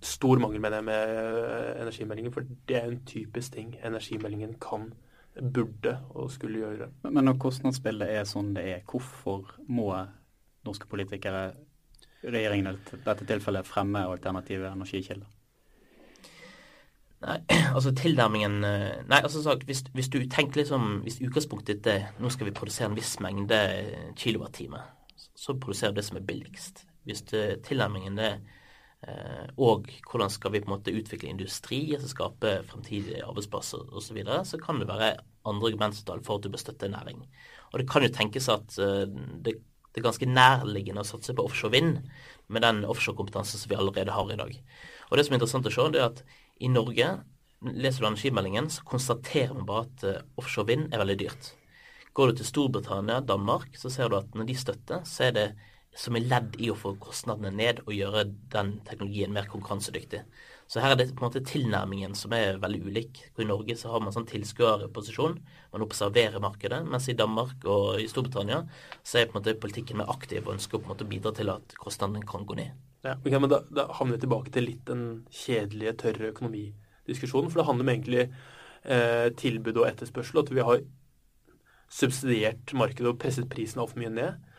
stor 0.00 0.38
mangel, 0.38 0.60
med 0.60 0.72
det 0.72 0.84
med 0.84 1.80
energimeldingen. 1.82 2.32
For 2.32 2.46
det 2.68 2.76
er 2.76 2.88
en 2.88 3.02
typisk 3.06 3.52
ting 3.56 3.74
energimeldingen 3.84 4.56
kan, 4.60 4.92
burde 5.54 5.98
og 6.10 6.30
skulle 6.34 6.58
gjøre. 6.58 6.88
Men 7.02 7.24
når 7.24 7.38
kostnadsbildet 7.40 8.10
er 8.10 8.24
sånn 8.28 8.54
det 8.56 8.64
er, 8.66 8.80
hvorfor 8.88 9.52
må 9.68 9.92
norske 10.66 10.88
politikere 10.90 11.52
regjeringen 12.20 12.74
i 12.74 13.02
dette 13.06 13.28
tilfellet 13.28 13.68
fremme 13.68 14.02
alternative 14.04 14.72
energikilder? 14.74 15.28
Nei, 17.20 17.36
altså 17.76 17.92
tilnærmingen 17.96 18.64
eh, 18.64 19.02
Nei, 19.08 19.18
altså 19.20 19.42
sagt, 19.44 19.66
hvis, 19.68 19.84
hvis, 19.92 20.08
du 20.08 20.22
tenker 20.24 20.62
liksom 20.62 21.02
Hvis 21.04 21.18
utgangspunktet 21.20 21.82
ditt 21.82 21.88
er 21.92 22.06
nå 22.16 22.30
skal 22.32 22.48
vi 22.48 22.54
produsere 22.56 22.88
en 22.88 22.96
viss 22.96 23.18
mengde 23.20 23.58
kilowattime, 24.16 24.80
så 25.36 25.52
produserer 25.60 25.92
du 25.92 26.00
det 26.00 26.06
som 26.06 26.16
er 26.16 26.24
billigst. 26.24 26.86
Hvis 27.04 27.22
det, 27.28 27.60
tilnærmingen 27.68 28.18
er 28.18 28.38
eh, 28.38 28.59
og 29.56 29.86
hvordan 30.10 30.28
skal 30.28 30.52
vi 30.52 30.60
på 30.60 30.68
en 30.68 30.74
måte 30.74 30.92
utvikle 30.92 31.30
industri, 31.30 31.78
altså 31.96 32.10
skape 32.10 32.50
fremtidige 32.68 33.24
arbeidsplasser 33.24 33.86
osv., 33.88 34.04
så, 34.10 34.16
videre, 34.18 34.42
så 34.44 34.60
kan 34.60 34.78
det 34.80 34.90
være 34.90 35.14
andre 35.48 35.70
argumenter 35.70 36.20
for 36.26 36.36
at 36.36 36.44
du 36.44 36.50
bør 36.52 36.60
støtte 36.60 36.86
en 36.86 36.92
næring. 36.98 37.22
Og 37.72 37.80
det 37.80 37.88
kan 37.88 38.04
jo 38.04 38.12
tenkes 38.12 38.50
at 38.52 38.76
uh, 38.76 39.08
det 39.40 39.56
det 39.90 40.00
er 40.00 40.06
ganske 40.06 40.28
nærliggende 40.28 41.02
å 41.02 41.08
satse 41.08 41.34
på 41.34 41.44
offshore 41.48 41.74
vind 41.74 41.96
med 42.50 42.62
den 42.62 42.84
offshorekompetansen 42.86 43.58
som 43.58 43.70
vi 43.72 43.78
allerede 43.78 44.14
har 44.14 44.28
i 44.30 44.38
dag. 44.38 44.52
Og 45.10 45.16
Det 45.18 45.24
som 45.26 45.34
er 45.34 45.40
interessant 45.40 45.66
å 45.66 45.72
se, 45.74 45.86
det 45.90 46.00
er 46.00 46.12
at 46.12 46.22
i 46.62 46.70
Norge, 46.70 47.08
leser 47.60 48.04
du 48.04 48.06
energimeldingen, 48.06 48.70
så 48.70 48.86
konstaterer 48.86 49.54
man 49.56 49.66
bare 49.66 49.88
at 49.88 50.04
eh, 50.06 50.22
offshore 50.38 50.70
vind 50.70 50.94
er 50.94 51.02
veldig 51.02 51.18
dyrt. 51.24 51.50
Går 52.14 52.30
du 52.30 52.38
til 52.38 52.46
Storbritannia, 52.46 53.18
Danmark, 53.20 53.74
så 53.78 53.90
ser 53.90 54.10
du 54.10 54.18
at 54.20 54.30
når 54.34 54.46
de 54.46 54.56
støtter, 54.58 55.02
så 55.06 55.26
er 55.26 55.34
det 55.34 55.48
som 55.96 56.14
er 56.14 56.26
ledd 56.30 56.54
i 56.62 56.70
å 56.70 56.78
få 56.78 56.94
kostnadene 57.02 57.50
ned 57.50 57.80
og 57.82 57.94
gjøre 57.94 58.28
den 58.52 58.76
teknologien 58.86 59.32
mer 59.34 59.48
konkurransedyktig. 59.50 60.22
Så 60.70 60.78
her 60.78 60.94
er 60.94 61.00
det 61.00 61.08
på 61.10 61.24
en 61.24 61.26
måte 61.26 61.42
tilnærmingen 61.42 62.12
som 62.14 62.30
er 62.36 62.60
veldig 62.62 62.80
ulik. 62.86 63.18
I 63.42 63.46
Norge 63.48 63.74
så 63.78 63.90
har 63.90 64.02
man 64.04 64.14
sånn 64.14 64.28
tilskuerposisjon, 64.30 65.40
man 65.72 65.84
observerer 65.84 66.42
markedet. 66.42 66.78
Mens 66.86 67.08
i 67.10 67.16
Danmark 67.18 67.66
og 67.66 67.98
i 67.98 68.06
Storbritannia 68.10 68.60
så 69.02 69.18
er 69.18 69.26
på 69.26 69.34
en 69.34 69.40
måte 69.40 69.56
politikken 69.58 69.98
mer 69.98 70.12
aktiv 70.14 70.44
og 70.44 70.54
ønsker 70.54 70.78
å 70.78 70.84
på 70.84 70.86
en 70.86 70.92
måte 70.92 71.08
bidra 71.10 71.34
til 71.34 71.50
at 71.50 71.74
kostnadene 71.80 72.22
kan 72.28 72.46
gå 72.46 72.58
ned. 72.60 72.78
Ja, 73.02 73.16
okay, 73.16 73.40
men 73.40 73.50
da, 73.50 73.64
da, 73.74 73.88
havner 73.98 74.14
vi 74.14 74.22
tilbake 74.26 74.54
til 74.54 74.68
litt 74.68 74.84
den 74.86 75.04
kjedelige, 75.34 75.96
tørre 76.04 76.30
økonomidiskusjonen. 76.30 77.50
For 77.50 77.62
det 77.62 77.66
handler 77.66 77.88
om 77.88 77.92
egentlig 77.96 78.22
eh, 78.28 79.26
tilbud 79.42 79.82
og 79.82 79.88
etterspørsel. 79.88 80.44
At 80.44 80.54
vi 80.54 80.68
har 80.70 80.84
subsidiert 81.90 82.76
markedet 82.78 83.10
og 83.10 83.18
presset 83.18 83.50
prisen 83.50 83.82
altfor 83.82 84.04
mye 84.04 84.14
ned 84.14 84.49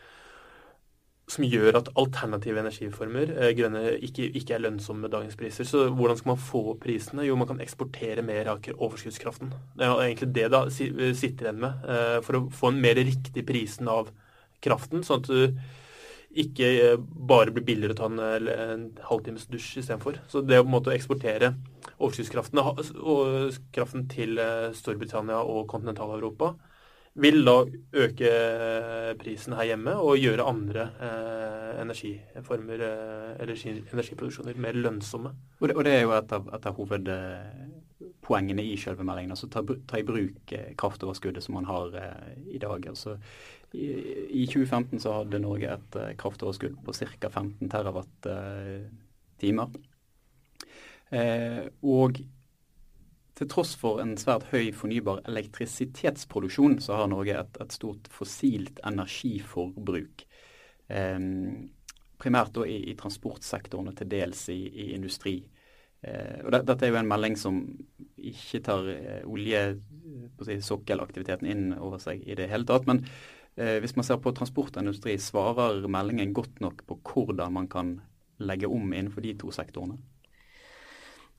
som 1.32 1.46
gjør 1.48 1.78
at 1.78 1.90
alternative 1.98 2.60
energiformer 2.60 3.32
eh, 3.32 3.52
grønne, 3.56 3.82
ikke, 4.04 4.28
ikke, 4.38 4.56
er 4.56 4.64
lønnsomme 4.66 5.06
med 5.06 5.14
dagens 5.14 5.36
priser. 5.38 5.66
Så 5.68 5.86
hvordan 5.96 6.18
skal 6.18 6.32
man 6.34 6.40
få 6.40 6.62
opp 6.74 6.82
prisene? 6.84 7.24
Jo, 7.26 7.36
man 7.40 7.48
kan 7.48 7.62
eksportere 7.64 8.24
mer 8.26 8.50
av 8.52 8.64
overskuddskraften. 8.72 9.52
Det 9.78 9.86
er 9.86 10.02
egentlig 10.06 10.32
det 10.36 10.48
da 10.52 10.64
sitter 10.72 11.48
igjen 11.48 11.62
med. 11.62 11.86
Eh, 11.88 12.18
for 12.26 12.38
å 12.38 12.42
få 12.52 12.72
en 12.72 12.82
mer 12.84 13.00
riktig 13.00 13.46
prisen 13.48 13.88
av 13.92 14.10
kraften, 14.62 15.06
sånn 15.06 15.22
at 15.22 15.30
du 15.30 16.42
ikke 16.42 16.68
eh, 16.80 16.98
bare 17.00 17.52
blir 17.54 17.64
billigere 17.68 17.96
å 17.96 18.00
ta 18.02 18.10
en, 18.10 18.50
en 18.52 18.84
halvtimes 19.08 19.48
dusj 19.52 19.80
istedenfor. 19.82 20.20
Så 20.32 20.44
det 20.44 20.60
å 20.60 20.66
på 20.66 20.72
en 20.72 20.76
måte 20.76 20.96
eksportere 20.96 21.54
overskuddskraften 22.02 22.60
kraften 23.72 24.04
til 24.10 24.40
Storbritannia 24.76 25.40
og 25.46 25.64
kontinentaleuropa 25.70 26.52
vil 27.14 27.44
da 27.44 27.58
øke 28.04 28.30
prisen 29.20 29.52
her 29.58 29.68
hjemme 29.72 29.94
og 30.00 30.16
gjøre 30.16 30.46
andre 30.48 30.86
eh, 30.96 31.80
energiformer 31.82 32.84
eh, 32.86 33.32
eller 33.42 33.56
energiproduksjoner 33.92 34.56
mer 34.56 34.78
lønnsomme. 34.78 35.30
Og 35.60 35.68
det, 35.68 35.76
og 35.76 35.84
det 35.84 35.92
er 35.92 36.02
jo 36.06 36.14
et 36.16 36.32
av, 36.32 36.48
et 36.56 36.66
av 36.68 36.74
hovedpoengene 36.78 38.64
i 38.64 38.76
selve 38.80 39.04
meldingen. 39.04 39.34
altså 39.36 39.48
ta, 39.52 39.60
ta, 39.62 40.00
i 40.00 40.08
bruk 40.08 40.52
eh, 40.56 40.72
kraftoverskuddet 40.78 41.44
som 41.44 41.54
man 41.58 41.68
har 41.68 41.86
eh, 42.00 42.32
i 42.56 42.58
dag. 42.62 42.80
altså 42.88 43.18
i, 43.72 43.86
i, 44.28 44.46
2015 44.46 45.00
så 45.00 45.12
hadde 45.20 45.44
Norge 45.44 45.68
et 45.76 45.96
eh, 46.00 46.16
kraftoverskudd 46.16 46.76
på 46.84 46.92
ca. 46.96 47.28
15 47.28 47.68
terawatt-timer. 47.72 49.68
Eh, 51.12 51.64
og 51.82 52.24
til 53.42 53.50
tross 53.50 53.74
for 53.78 54.02
en 54.02 54.14
svært 54.20 54.48
høy 54.52 54.70
fornybar 54.76 55.22
elektrisitetsproduksjon, 55.30 56.78
så 56.82 57.00
har 57.00 57.10
Norge 57.10 57.34
et, 57.40 57.54
et 57.62 57.72
stort 57.74 58.10
fossilt 58.12 58.80
energiforbruk. 58.86 60.26
Eh, 60.92 61.18
primært 62.22 62.56
i, 62.66 62.76
i, 62.92 62.94
transportsektoren 62.98 63.88
og 63.90 63.96
til 63.98 64.08
dels 64.12 64.40
i, 64.52 64.60
i 64.68 64.84
industri. 64.96 65.36
Eh, 66.02 66.38
og 66.44 66.50
det, 66.54 66.60
Dette 66.70 66.84
er 66.86 66.90
jo 66.92 67.00
en 67.00 67.10
melding 67.10 67.34
som 67.38 67.54
ikke 68.18 68.60
tar 68.66 68.82
eh, 68.92 69.22
oljesokkelaktiviteten 69.26 71.46
si, 71.46 71.50
inn 71.54 71.64
over 71.78 71.98
seg 72.02 72.16
i 72.22 72.34
det 72.38 72.48
hele 72.52 72.66
tatt. 72.68 72.84
Men 72.90 72.98
eh, 73.56 73.78
hvis 73.82 73.96
man 73.98 74.06
ser 74.06 74.18
på 74.22 74.36
transportindustri, 74.36 75.12
svarer 75.22 75.72
meldingen 75.90 76.36
godt 76.36 76.56
nok 76.64 76.76
på 76.88 76.94
hvordan 77.12 77.50
man 77.58 77.68
kan 77.72 77.88
legge 78.42 78.66
om 78.70 78.92
innenfor 78.92 79.20
de 79.24 79.32
to 79.38 79.48
sektorene? 79.54 79.96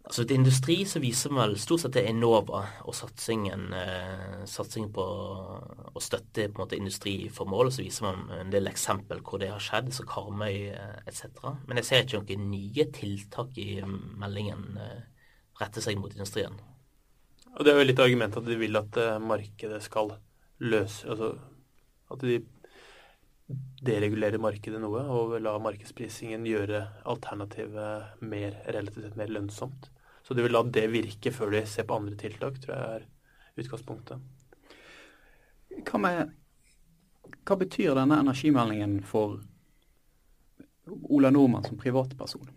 Altså 0.03 0.25
Til 0.27 0.41
industri 0.41 0.75
så 0.83 1.00
viser 1.00 1.31
vel 1.31 1.53
stort 1.62 1.86
sett 1.86 1.93
det 1.95 2.03
Enova 2.10 2.60
og 2.83 2.95
satsingen, 2.98 3.69
eh, 3.72 4.41
satsingen 4.51 4.91
på 4.91 5.05
å 5.95 6.01
støtte 6.03 6.50
på 6.50 6.60
en 6.60 6.63
måte 6.65 6.79
industriformål. 6.79 7.72
Så 7.72 7.86
viser 7.86 8.10
man 8.10 8.27
en 8.36 8.51
del 8.51 8.67
eksempel 8.67 9.24
hvor 9.24 9.39
det 9.39 9.53
har 9.53 9.63
skjedd, 9.63 9.93
så 9.95 10.03
Karmøy 10.03 10.57
eh, 10.75 10.98
etc. 11.07 11.55
Men 11.69 11.79
jeg 11.79 11.88
ser 11.88 12.03
ikke 12.03 12.36
noen 12.36 12.51
nye 12.51 12.88
tiltak 12.91 13.55
i 13.63 13.79
meldingen 13.86 14.77
eh, 14.83 15.07
rette 15.62 15.83
seg 15.86 16.01
mot 16.01 16.12
industrien. 16.12 16.60
Og 17.53 17.63
Det 17.63 17.72
er 17.72 17.79
jo 17.79 17.88
litt 17.88 18.03
argumentet 18.03 18.41
at 18.41 18.50
de 18.50 18.60
vil 18.60 18.81
at 18.81 19.00
eh, 19.00 19.24
markedet 19.24 19.79
skal 19.88 20.17
løse 20.63 21.07
altså 21.10 21.33
At 22.13 22.22
de 22.22 22.41
deregulerer 23.83 24.39
markedet 24.39 24.79
noe 24.81 25.01
og 25.12 25.33
la 25.43 25.55
markedsprisingen 25.62 26.45
gjøre 26.48 26.83
alternativet 27.10 28.22
mer, 28.24 28.55
relativt 28.67 29.07
sett 29.07 29.19
mer 29.19 29.31
lønnsomt. 29.31 29.92
Så 30.24 30.34
de 30.34 30.46
vil 30.46 30.56
la 30.56 30.63
det 30.63 30.86
virke 30.92 31.34
før 31.36 31.51
de 31.51 31.65
ser 31.68 31.88
på 31.88 31.98
andre 32.00 32.15
tiltak, 32.20 32.60
tror 32.63 32.75
jeg 32.75 33.00
er 33.00 33.63
utgangspunktet. 33.63 34.22
Hva, 35.84 36.00
med, 36.00 36.32
hva 37.44 37.58
betyr 37.60 37.98
denne 37.98 38.22
energimeldingen 38.24 39.01
for 39.08 39.42
Ola 40.88 41.32
Nordmann 41.34 41.65
som 41.68 41.80
privatperson? 41.80 42.48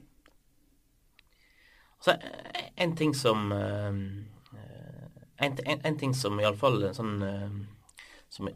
Altså, 1.96 2.16
en 2.76 2.94
ting 2.96 3.14
som 3.16 3.50
eh, 3.56 4.00
en, 5.36 5.58
en, 5.64 5.80
en 5.82 5.98
ting 5.98 6.14
som 6.14 6.38
iallfall 6.40 6.90
sånn 6.94 7.14
eh, 7.24 7.56
som, 8.28 8.50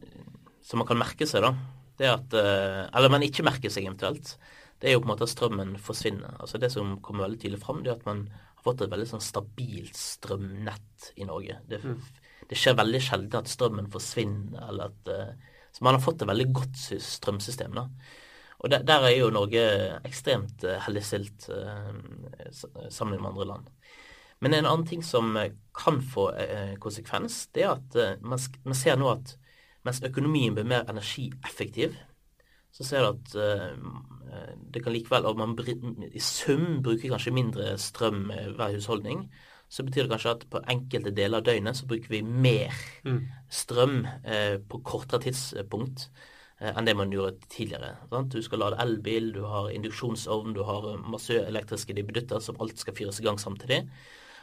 som, 0.63 0.81
man 0.81 0.89
kan 0.89 1.01
merke 1.01 1.27
seg, 1.29 1.45
da, 1.45 1.55
det 1.99 2.09
er 2.09 2.17
at 2.17 2.37
eh, 2.37 2.83
Eller 2.97 3.13
man 3.13 3.25
ikke 3.25 3.47
merker 3.47 3.73
seg 3.73 3.87
eventuelt. 3.87 4.35
Det 4.81 4.89
er 4.89 4.97
jo 4.97 5.03
på 5.03 5.09
en 5.09 5.13
måte 5.13 5.27
at 5.27 5.33
strømmen 5.33 5.75
forsvinner. 5.83 6.37
Altså 6.41 6.59
Det 6.59 6.71
som 6.73 6.99
kommer 7.05 7.27
veldig 7.27 7.41
tydelig 7.43 7.61
fram, 7.63 7.83
det 7.85 7.93
er 7.93 7.99
at 7.99 8.09
man 8.09 8.25
har 8.61 8.73
fått 8.73 8.85
et 8.85 8.93
veldig 8.93 9.09
sånn 9.09 9.25
stabilt 9.25 9.97
strømnett 9.97 11.13
i 11.17 11.27
Norge. 11.29 11.57
Det, 11.69 11.81
mm. 11.81 12.01
det 12.51 12.59
skjer 12.59 12.77
veldig 12.77 13.01
sjelden 13.05 13.41
at 13.41 13.49
strømmen 13.49 13.89
forsvinner, 13.93 14.67
eller 14.69 14.93
at 14.93 15.13
uh, 15.13 15.57
Så 15.73 15.85
man 15.87 15.95
har 15.95 16.03
fått 16.03 16.23
et 16.23 16.29
veldig 16.29 16.49
godt 16.53 16.81
strømsystem, 16.99 17.77
da. 17.79 17.87
Og 18.61 18.69
der, 18.69 18.83
der 18.85 19.07
er 19.07 19.15
jo 19.15 19.31
Norge 19.33 19.63
ekstremt 20.05 20.65
uh, 20.67 20.77
heldigstilt 20.85 21.47
uh, 21.49 21.95
sammenlignet 22.91 23.23
med 23.23 23.31
andre 23.31 23.49
land. 23.55 23.71
Men 24.41 24.55
en 24.57 24.67
annen 24.67 24.87
ting 24.89 25.03
som 25.05 25.35
kan 25.77 25.99
få 26.01 26.31
konsekvens, 26.81 27.51
det 27.53 27.67
er 27.67 27.75
at 27.75 28.23
man, 28.25 28.41
man 28.65 28.79
ser 28.79 28.97
nå 28.97 29.11
at 29.13 29.35
mens 29.85 30.01
økonomien 30.01 30.55
blir 30.57 30.65
mer 30.65 30.89
energieffektiv, 30.89 31.93
så 32.73 32.87
ser 32.87 33.05
du 33.05 33.11
at 33.11 33.37
uh, 33.37 34.51
det 34.71 34.83
kan 34.85 34.95
likevel 34.95 35.27
om 35.27 35.41
man 35.43 35.57
i 36.07 36.23
sum 36.23 36.81
bruker 36.85 37.11
kanskje 37.11 37.35
mindre 37.35 37.73
strøm 37.83 38.29
hver 38.31 38.77
husholdning. 38.77 39.25
Så 39.71 39.85
betyr 39.87 40.07
det 40.07 40.13
kanskje 40.15 40.35
at 40.35 40.45
på 40.51 40.63
enkelte 40.71 41.13
deler 41.15 41.39
av 41.39 41.47
døgnet 41.47 41.79
så 41.79 41.87
bruker 41.91 42.11
vi 42.11 42.23
mer 42.23 42.75
mm. 43.07 43.21
strøm 43.51 44.05
uh, 44.07 44.57
på 44.71 44.83
kortere 44.87 45.25
tidspunkt 45.27 46.09
uh, 46.63 46.71
enn 46.73 46.87
det 46.87 46.97
man 46.99 47.15
gjorde 47.15 47.51
tidligere. 47.51 47.97
Sant? 48.11 48.35
Du 48.35 48.43
skal 48.47 48.63
lade 48.65 48.81
elbil, 48.83 49.33
du 49.35 49.45
har 49.51 49.71
induksjonsovn, 49.75 50.55
du 50.55 50.65
har 50.67 50.93
masse 51.03 51.39
elektriske 51.43 51.95
dibbedutter 51.99 52.43
som 52.43 52.59
alt 52.63 52.79
skal 52.79 52.99
fyres 52.99 53.23
i 53.23 53.27
gang 53.27 53.39
samtidig. 53.43 53.85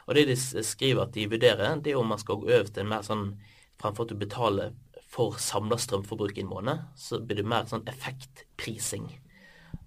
Og 0.08 0.16
det 0.16 0.30
de 0.30 0.38
skriver 0.64 1.04
at 1.04 1.16
de 1.16 1.28
vurderer, 1.28 1.80
det 1.84 1.92
er 1.92 2.00
om 2.00 2.08
man 2.08 2.20
skal 2.20 2.40
gå 2.40 2.48
over 2.48 2.68
til 2.72 2.86
en 2.86 2.92
mer 2.96 3.08
sånn 3.08 3.30
Fremfor 3.78 4.08
at 4.08 4.10
du 4.10 4.18
betaler 4.18 4.72
for 5.08 5.38
samla 5.42 5.78
strømforbruk 5.80 6.38
i 6.38 6.44
en 6.44 6.52
måned, 6.52 6.84
så 7.00 7.22
blir 7.24 7.42
det 7.42 7.48
mer 7.48 7.70
sånn 7.70 7.88
effektprising. 7.88 9.08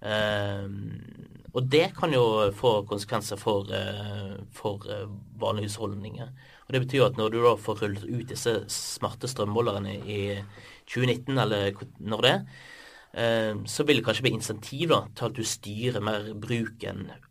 Uh, 0.01 0.65
og 1.53 1.67
det 1.69 1.91
kan 1.93 2.13
jo 2.15 2.49
få 2.57 2.79
konsekvenser 2.89 3.37
for, 3.37 3.69
uh, 3.69 4.39
for 4.55 4.87
uh, 4.89 5.05
vanlige 5.37 5.69
husholdninger. 5.69 6.31
Og 6.71 6.73
Det 6.73 6.81
betyr 6.85 7.05
at 7.05 7.17
når 7.19 7.33
du 7.33 7.41
da 7.43 7.55
får 7.59 7.81
rullet 7.83 8.03
ut 8.07 8.29
disse 8.29 8.53
smarte 8.71 9.27
strømmålerne 9.27 9.97
i 10.07 10.21
2019, 10.87 11.37
eller 11.37 11.81
når 11.99 12.21
det 12.23 12.31
er, 12.31 12.45
eh, 13.13 13.55
så 13.65 13.83
vil 13.83 13.99
det 13.99 14.05
kanskje 14.05 14.23
bli 14.27 14.33
insentiv 14.37 14.89
da, 14.93 15.01
til 15.15 15.27
at 15.27 15.35
du 15.35 15.43
styrer 15.43 15.99
mer 16.03 16.31
bruken 16.33 17.09
eh, 17.11 17.27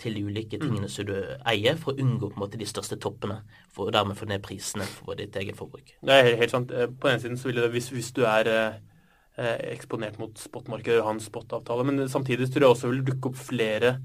til 0.00 0.16
de 0.16 0.24
ulike 0.26 0.58
tingene 0.60 0.88
som 0.90 1.06
du 1.08 1.14
eier, 1.46 1.78
for 1.80 1.92
å 1.92 2.02
unngå 2.02 2.30
på 2.30 2.38
en 2.38 2.44
måte 2.44 2.60
de 2.60 2.68
største 2.68 2.98
toppene, 3.02 3.38
for 3.72 3.88
å 3.88 3.94
dermed 3.94 4.18
få 4.18 4.28
ned 4.30 4.44
prisene 4.44 4.86
for 4.88 5.18
ditt 5.18 5.36
eget 5.36 5.58
forbruk. 5.58 5.94
Det 6.00 6.18
er 6.18 6.36
helt 6.40 6.54
sant. 6.54 6.72
Eh, 6.72 6.88
på 6.88 7.08
den 7.08 7.16
ene 7.16 7.24
siden 7.24 7.40
så 7.40 7.50
vil 7.50 7.62
det, 7.62 7.70
hvis, 7.74 7.90
hvis 7.94 8.12
du 8.16 8.22
er 8.28 8.50
eh, 8.52 8.76
eksponert 9.72 10.20
mot 10.22 10.36
spotmarkedet 10.40 11.00
og 11.00 11.08
har 11.10 11.16
en 11.18 11.24
spotavtale, 11.24 11.86
men 11.88 12.06
samtidig 12.12 12.50
tror 12.50 12.66
jeg 12.66 12.76
også 12.76 12.92
vil 12.92 13.06
dukke 13.10 13.32
opp 13.32 13.40
flere 13.40 13.96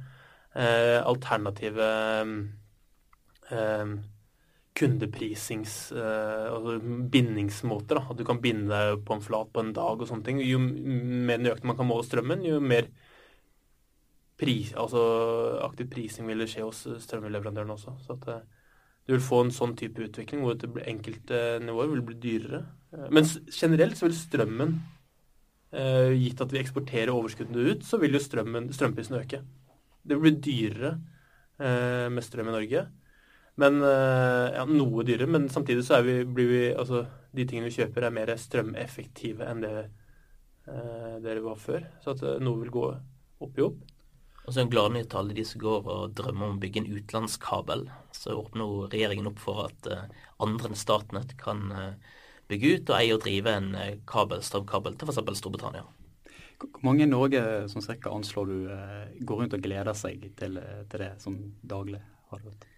eh, 0.55 0.99
alternative 0.99 1.91
eh, 3.51 3.93
kundeprisings 4.81 5.91
eh, 5.91 6.47
altså 6.51 6.79
bindingsmåter. 7.11 7.99
Da. 7.99 8.05
At 8.11 8.19
du 8.19 8.25
kan 8.27 8.41
binde 8.43 8.71
deg 8.71 9.05
på 9.07 9.15
en 9.15 9.23
flat 9.23 9.51
på 9.53 9.63
en 9.63 9.73
dag 9.75 9.99
og 9.99 10.09
sånne 10.09 10.27
ting. 10.27 10.41
Jo 10.45 10.59
mer 10.61 11.41
nøyaktig 11.41 11.69
man 11.69 11.79
kan 11.79 11.89
måle 11.89 12.07
strømmen, 12.07 12.45
jo 12.47 12.61
mer 12.63 12.89
pris, 14.41 14.71
altså 14.79 15.01
aktiv 15.67 15.89
prising 15.91 16.29
vil 16.29 16.47
skje 16.49 16.65
hos 16.65 16.81
strømleverandørene 17.05 17.75
også. 17.75 17.93
Så 18.01 18.17
at 18.17 18.29
eh, 18.33 18.69
du 19.07 19.15
vil 19.15 19.23
få 19.25 19.43
en 19.45 19.53
sånn 19.53 19.75
type 19.77 20.01
utvikling 20.05 20.41
hvor 20.45 20.57
det 20.57 20.71
enkelte 20.89 21.59
nivåer 21.63 21.91
vil 21.93 22.05
bli 22.09 22.17
dyrere. 22.23 22.63
Eh, 22.95 23.09
men 23.13 23.27
generelt 23.53 23.99
så 23.99 24.07
vil 24.07 24.17
strømmen, 24.17 24.79
gitt 25.71 26.41
at 26.43 26.51
vi 26.51 26.59
eksporterer 26.59 27.13
overskuddene 27.15 27.71
ut, 27.71 27.85
så 27.87 27.95
vil 28.01 28.17
jo 28.17 28.19
strømmen, 28.19 28.65
strømprisen 28.75 29.15
øke. 29.21 29.37
Det 30.03 30.17
vil 30.17 30.25
bli 30.25 30.33
dyrere 30.43 30.89
med 32.11 32.25
strøm 32.25 32.49
i 32.49 32.55
Norge. 32.57 32.81
Men 33.61 33.77
eh, 33.85 34.47
ja, 34.57 34.65
Noe 34.67 35.05
dyrere, 35.07 35.29
men 35.31 35.47
samtidig 35.53 35.85
så 35.87 36.01
vi, 36.03 36.17
blir 36.27 36.49
vi 36.49 36.59
altså, 36.73 37.05
De 37.31 37.45
tingene 37.47 37.69
vi 37.69 37.77
kjøper, 37.77 38.03
er 38.03 38.17
mer 38.17 38.33
strømeffektive 38.35 39.47
enn 39.47 39.63
det 39.63 39.75
dere 41.23 41.41
var 41.45 41.55
før. 41.59 41.87
Så 42.03 42.17
at 42.17 42.43
noe 42.43 42.59
vil 42.65 42.75
gå 42.75 42.83
opp 43.47 43.57
i 43.57 43.63
opp. 43.63 43.79
Og 44.45 44.53
så 44.53 44.63
en 44.63 44.71
gladnyhet 44.71 45.11
til 45.11 45.21
alle 45.21 45.35
de 45.37 45.45
som 45.45 45.61
går 45.61 45.89
og 45.93 46.15
drømmer 46.17 46.49
om 46.49 46.57
å 46.57 46.61
bygge 46.61 46.81
en 46.81 46.89
utenlandskabel. 46.89 47.85
Så 48.15 48.33
åpner 48.35 48.87
regjeringen 48.91 49.29
opp 49.29 49.41
for 49.43 49.67
at 49.67 49.89
uh, 49.91 50.07
andre 50.41 50.71
enn 50.71 50.79
Statnett 50.79 51.35
kan 51.41 51.69
bygge 52.49 52.71
ut 52.75 52.89
og 52.91 52.97
eie 52.97 53.13
og 53.15 53.21
drive 53.23 53.53
en 53.53 53.75
kabel, 54.09 54.41
strømkabel 54.43 54.97
til 54.97 55.11
f.eks. 55.11 55.21
Storbritannia. 55.39 55.85
Hvor 56.61 56.81
mange 56.85 57.05
i 57.05 57.09
Norge 57.09 57.43
som 57.71 57.85
cirka 57.85 58.11
anslår 58.13 58.49
du 58.49 58.57
går 59.25 59.43
rundt 59.43 59.55
og 59.57 59.63
gleder 59.63 59.95
seg 59.97 60.25
til, 60.37 60.59
til 60.89 61.05
det 61.05 61.13
som 61.23 61.37
daglig? 61.61 62.01
har 62.31 62.45
vært? 62.45 62.70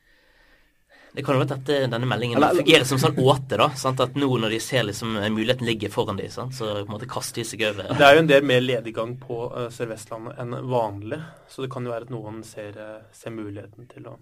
Det 1.14 1.22
kan 1.22 1.38
jo 1.38 1.44
være 1.44 1.56
at 1.60 1.68
denne 1.92 2.08
meldingen 2.10 2.40
eller, 2.40 2.58
fungerer 2.58 2.88
som 2.90 2.98
sånn 2.98 3.20
åte. 3.22 3.58
da, 3.62 3.68
sant? 3.78 4.02
At 4.02 4.16
nå 4.18 4.28
når 4.42 4.56
de 4.56 4.60
ser 4.64 4.88
liksom 4.88 5.14
muligheten 5.36 5.68
ligger 5.68 5.92
foran 5.94 6.18
dem, 6.18 6.32
så 6.34 6.48
på 6.50 6.70
en 6.88 6.90
måte 6.90 7.10
kaster 7.10 7.44
de 7.44 7.46
seg 7.46 7.62
over. 7.68 7.92
Det 8.00 8.08
er 8.08 8.18
jo 8.18 8.24
en 8.24 8.30
del 8.32 8.48
mer 8.50 8.64
lediggang 8.64 9.14
på 9.22 9.38
uh, 9.54 9.68
Sør-Vestlandet 9.74 10.40
enn 10.42 10.56
vanlig. 10.72 11.20
Så 11.54 11.66
det 11.66 11.70
kan 11.74 11.86
jo 11.86 11.94
være 11.94 12.08
at 12.10 12.14
noen 12.14 12.42
ser, 12.48 12.80
uh, 12.82 13.04
ser 13.14 13.36
muligheten 13.36 13.90
til 13.92 14.10
å. 14.10 14.18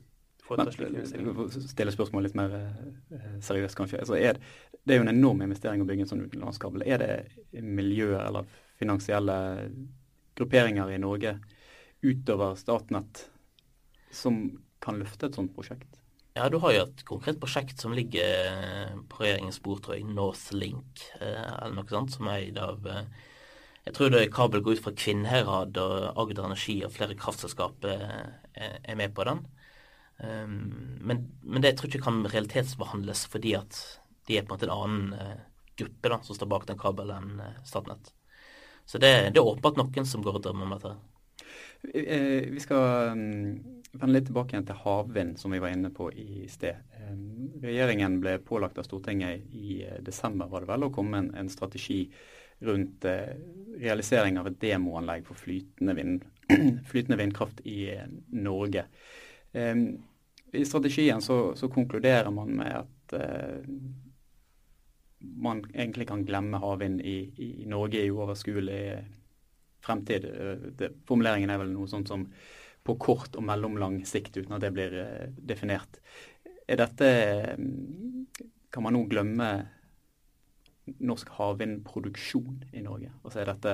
Stille 0.52 1.94
spørsmål 1.96 2.28
litt 2.28 2.36
mer 2.36 2.58
uh, 2.60 3.40
seriøst, 3.40 3.78
kanskje. 3.80 4.02
Altså, 4.04 4.20
er, 4.20 4.42
det 4.84 4.98
er 4.98 5.00
jo 5.00 5.06
en 5.06 5.14
enorm 5.14 5.46
investering 5.48 5.86
å 5.86 5.88
bygge 5.88 6.10
en 6.10 6.12
sånn 6.12 6.26
utenlandskabel. 6.26 6.84
Er 6.84 7.00
det 7.00 7.64
miljø 7.64 8.18
eller 8.20 8.52
finansielle 8.82 9.38
grupperinger 10.36 10.92
i 10.92 11.00
Norge 11.00 11.38
utover 12.04 12.60
Statnett 12.60 13.30
som 14.12 14.44
kan 14.84 15.00
løfte 15.00 15.30
et 15.30 15.40
sånt 15.40 15.56
prosjekt? 15.56 16.02
Ja, 16.34 16.48
du 16.50 16.62
har 16.64 16.72
jo 16.72 16.84
et 16.86 17.02
konkret 17.08 17.42
prosjekt 17.42 17.82
som 17.84 17.92
ligger 17.96 18.24
eh, 18.24 18.94
på 19.12 19.20
regjeringens 19.20 19.60
bord, 19.64 19.82
tror 19.84 19.98
jeg, 19.98 20.06
Northlink 20.16 21.02
eh, 21.20 21.50
eller 21.58 21.76
noe 21.76 21.92
sånt, 21.92 22.14
som 22.16 22.30
er 22.32 22.46
eid 22.46 22.60
av 22.62 22.88
eh, 22.88 23.02
Jeg 23.84 23.98
tror 23.98 24.14
det 24.14 24.22
kabel 24.32 24.64
går 24.64 24.78
ut 24.78 24.84
fra 24.86 24.94
Kvinnherad 24.96 25.80
og 25.82 26.22
Agder 26.24 26.48
Energi 26.48 26.78
og 26.86 26.94
flere 26.96 27.18
kraftselskaper 27.20 28.06
er 28.56 28.96
med 29.00 29.16
på 29.18 29.26
den. 29.26 29.42
Ehm, 30.22 31.00
men, 31.02 31.24
men 31.42 31.66
det 31.66 31.74
tror 31.76 31.90
jeg 31.90 31.98
ikke 31.98 32.06
kan 32.06 32.22
realitetsbehandles 32.30 33.26
fordi 33.32 33.56
at 33.58 33.80
de 34.30 34.38
er 34.38 34.46
på 34.46 34.54
en 34.54 34.56
måte 34.56 34.70
en 34.70 34.76
annen 34.76 35.40
gruppe 35.82 36.12
da, 36.14 36.20
som 36.22 36.38
står 36.38 36.52
bak 36.54 36.68
den 36.70 36.80
kabelen 36.80 37.42
enn 37.42 37.64
Statnett. 37.66 38.14
Så 38.86 39.02
det, 39.02 39.12
det 39.34 39.42
er 39.42 39.50
åpenbart 39.50 39.82
noen 39.82 40.08
som 40.08 40.22
går 40.22 40.38
og 40.38 40.46
drømmer 40.46 40.70
om 40.70 40.78
dette. 40.78 40.94
Vi 41.82 42.62
skal 42.62 43.18
mm, 43.18 43.82
vende 43.92 44.14
litt 44.16 44.28
tilbake 44.30 44.56
igjen 44.56 44.68
til 44.68 44.82
havvind, 44.84 45.40
som 45.40 45.52
vi 45.52 45.60
var 45.62 45.74
inne 45.74 45.92
på 45.94 46.10
i 46.14 46.46
sted. 46.52 46.80
Regjeringen 47.62 48.20
ble 48.22 48.38
pålagt 48.46 48.80
av 48.80 48.88
Stortinget 48.88 49.50
i 49.58 49.82
eh, 49.86 50.00
desember 50.04 50.50
var 50.52 50.64
det 50.64 50.72
vel, 50.72 50.88
å 50.88 50.94
komme 50.94 51.22
med 51.22 51.40
en, 51.40 51.50
strategi 51.52 52.06
rundt 52.66 53.06
eh, 53.10 53.34
realisering 53.82 54.40
av 54.40 54.48
et 54.50 54.60
demoanlegg 54.62 55.26
for 55.28 55.40
flytende, 55.40 55.96
vind, 55.98 56.24
flytende 56.92 57.20
vindkraft 57.20 57.62
i 57.68 57.84
eh, 57.96 58.08
Norge. 58.38 58.88
I 59.52 60.62
strategien 60.64 61.20
så, 61.20 61.52
så, 61.60 61.68
konkluderer 61.68 62.32
man 62.32 62.54
med 62.56 62.72
at 62.72 63.16
man 65.44 65.60
egentlig 65.74 66.06
kan 66.08 66.24
glemme 66.24 66.62
havvind 66.64 67.02
i, 67.04 67.18
i 67.36 67.66
Norge 67.68 68.00
i 68.00 68.14
uoverskuelig 68.14 68.80
fremtid. 69.86 70.28
Det, 70.78 70.92
formuleringen 71.10 71.52
er 71.54 71.62
vel 71.62 71.74
noe 71.74 71.90
sånt 71.90 72.12
som 72.12 72.28
på 72.86 72.96
kort 73.02 73.36
og 73.38 73.46
mellomlang 73.46 74.00
sikt, 74.10 74.40
uten 74.40 74.56
at 74.58 74.64
det 74.64 74.74
blir 74.74 74.96
eh, 74.98 75.34
definert. 75.38 76.02
Er 76.70 76.82
dette 76.82 77.08
mm, 77.60 78.28
Kan 78.72 78.86
man 78.86 78.96
nå 78.96 79.04
glemme 79.12 79.48
norsk 81.04 81.30
havvindproduksjon 81.36 82.62
i 82.74 82.84
Norge? 82.86 83.12
Altså 83.26 83.42
er 83.42 83.52
dette 83.52 83.74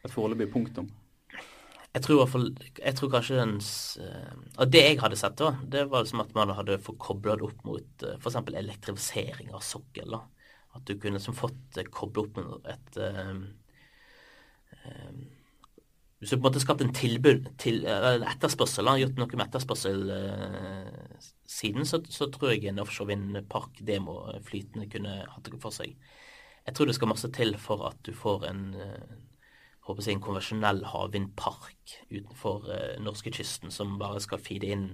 et 0.00 0.14
foreløpig 0.14 0.48
punktum? 0.54 0.88
Jeg 1.94 2.04
tror, 2.04 2.32
jeg 2.78 2.94
tror 2.94 3.10
kanskje 3.10 3.38
den 3.38 3.54
Og 3.58 4.70
Det 4.70 4.82
jeg 4.84 4.98
hadde 5.00 5.18
sett, 5.18 5.38
da, 5.40 5.54
det 5.64 5.86
var 5.90 6.04
liksom 6.04 6.22
at 6.22 6.34
man 6.36 6.52
hadde 6.56 6.80
fått 6.84 7.00
kobla 7.02 7.36
det 7.36 7.46
opp 7.48 7.64
mot 7.66 8.04
f.eks. 8.18 8.36
elektrifisering 8.60 9.52
av 9.56 9.64
sokkel. 9.64 10.18
At 10.76 10.84
du 10.86 10.94
kunne 10.96 11.18
liksom 11.18 11.36
fått 11.36 11.80
kobla 11.92 12.24
opp 12.24 12.38
med 12.38 12.68
et 12.74 13.00
hvis 16.18 16.32
du 16.32 16.36
på 16.36 16.40
en 16.40 16.46
måte 16.48 16.62
skapt 16.62 16.82
en 16.82 16.94
tilbud 16.94 17.46
til 17.62 17.84
etterspørsel, 17.86 18.88
har 18.90 18.98
gjort 19.04 19.20
noe 19.20 19.38
med 19.38 19.44
etterspørsel 19.46 20.00
eh, 20.14 21.28
så, 21.46 22.00
så, 22.10 22.26
tror 22.34 22.52
jeg 22.52 22.66
en 22.66 22.82
offshore 22.82 23.12
vindpark 23.12 23.78
demo 23.86 24.20
flytende 24.46 24.90
kunne 24.90 25.20
hatt 25.30 25.46
det 25.46 25.60
for 25.62 25.74
seg. 25.74 25.94
Jeg 26.66 26.76
tror 26.76 26.90
det 26.90 26.96
skal 26.98 27.12
masse 27.12 27.30
til 27.32 27.54
for 27.62 27.86
at 27.88 28.02
du 28.04 28.10
får 28.16 28.48
en 28.50 28.64
eh, 28.82 29.14
håper 29.88 30.04
jeg, 30.04 30.18
en 30.18 30.24
konvensjonell 30.24 30.82
havvindpark 30.90 31.94
utenfor 32.10 32.68
uh, 32.68 32.96
norskekysten 33.00 33.72
som 33.74 33.96
bare 34.00 34.20
skal 34.20 34.42
feede 34.42 34.68
inn 34.74 34.88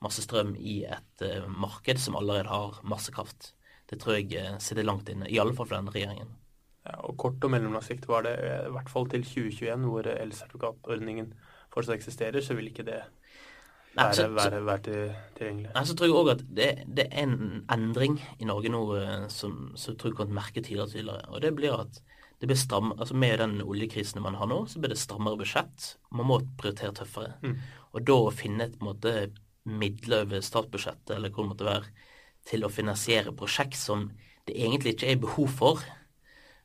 masse 0.00 0.24
strøm 0.24 0.54
i 0.56 0.80
et 0.88 1.24
uh, 1.26 1.48
marked 1.50 2.00
som 2.00 2.16
allerede 2.16 2.48
har 2.48 2.80
masse 2.88 3.12
kraft. 3.12 3.52
Det 3.90 4.00
tror 4.00 4.16
jeg 4.16 4.32
uh, 4.38 4.56
sitter 4.62 4.86
langt 4.86 5.10
inne, 5.12 5.28
i 5.28 5.40
alle 5.42 5.52
fall 5.56 5.68
for 5.68 5.76
denne 5.76 5.92
regjeringen. 5.92 6.32
Ja, 6.86 6.96
og 7.04 7.16
kort 7.20 7.42
og 7.44 7.52
mellomlang 7.52 7.84
sikt 7.84 8.06
var 8.08 8.24
det 8.24 8.36
eh, 8.40 8.66
i 8.68 8.74
hvert 8.74 8.90
fall 8.92 9.08
til 9.12 9.24
2021, 9.26 9.88
hvor 9.90 10.06
elsertifikatordningen 10.12 11.32
fortsatt 11.70 11.98
eksisterer, 11.98 12.40
så 12.42 12.56
vil 12.56 12.70
ikke 12.70 12.86
det 12.88 13.00
være, 13.00 14.06
Nei, 14.06 14.14
så, 14.16 14.28
være, 14.32 14.62
være 14.66 14.84
til, 14.86 15.10
tilgjengelig. 15.36 15.72
Nei, 15.74 15.82
så 15.86 15.96
tror 15.98 16.08
jeg 16.08 16.16
òg 16.20 16.30
at 16.36 16.46
det, 16.46 16.70
det, 16.86 17.06
er 17.10 17.26
en 17.26 17.66
endring 17.74 18.16
i 18.38 18.48
Norge 18.48 18.72
nå 18.72 18.80
eh, 18.96 19.26
som, 19.32 19.74
som 19.78 19.98
tror 19.98 20.14
jeg 20.14 20.20
kan 20.22 20.32
merke 20.40 20.62
tidligere 20.62 20.88
og 20.88 20.94
tidligere. 20.94 21.28
Og 21.34 21.44
det 21.44 21.52
blir 21.58 21.76
at 21.76 22.00
det 22.40 22.48
blir 22.48 22.56
stram, 22.56 22.94
altså 22.96 23.12
med 23.20 23.36
den 23.42 23.58
oljekrisen 23.60 24.22
man 24.24 24.38
har 24.40 24.48
nå, 24.48 24.62
så 24.64 24.80
blir 24.80 24.94
det 24.94 25.00
strammere 25.02 25.36
budsjett. 25.36 25.94
Man 26.16 26.30
må 26.30 26.38
prioritere 26.56 26.96
tøffere. 26.96 27.34
Mm. 27.44 27.58
Og 27.92 28.06
da 28.08 28.16
å 28.16 28.32
finne 28.32 28.70
et 28.70 28.78
måte 28.80 29.12
midler 29.68 30.24
over 30.24 30.40
statsbudsjettet, 30.40 31.12
eller 31.18 31.34
hvor 31.34 31.44
det 31.44 31.52
måtte 31.52 31.68
være, 31.68 31.90
til 32.48 32.64
å 32.64 32.72
finansiere 32.72 33.34
prosjekt 33.36 33.76
som 33.76 34.06
det 34.48 34.56
egentlig 34.56 34.94
ikke 34.94 35.10
er 35.12 35.20
behov 35.20 35.52
for, 35.58 35.82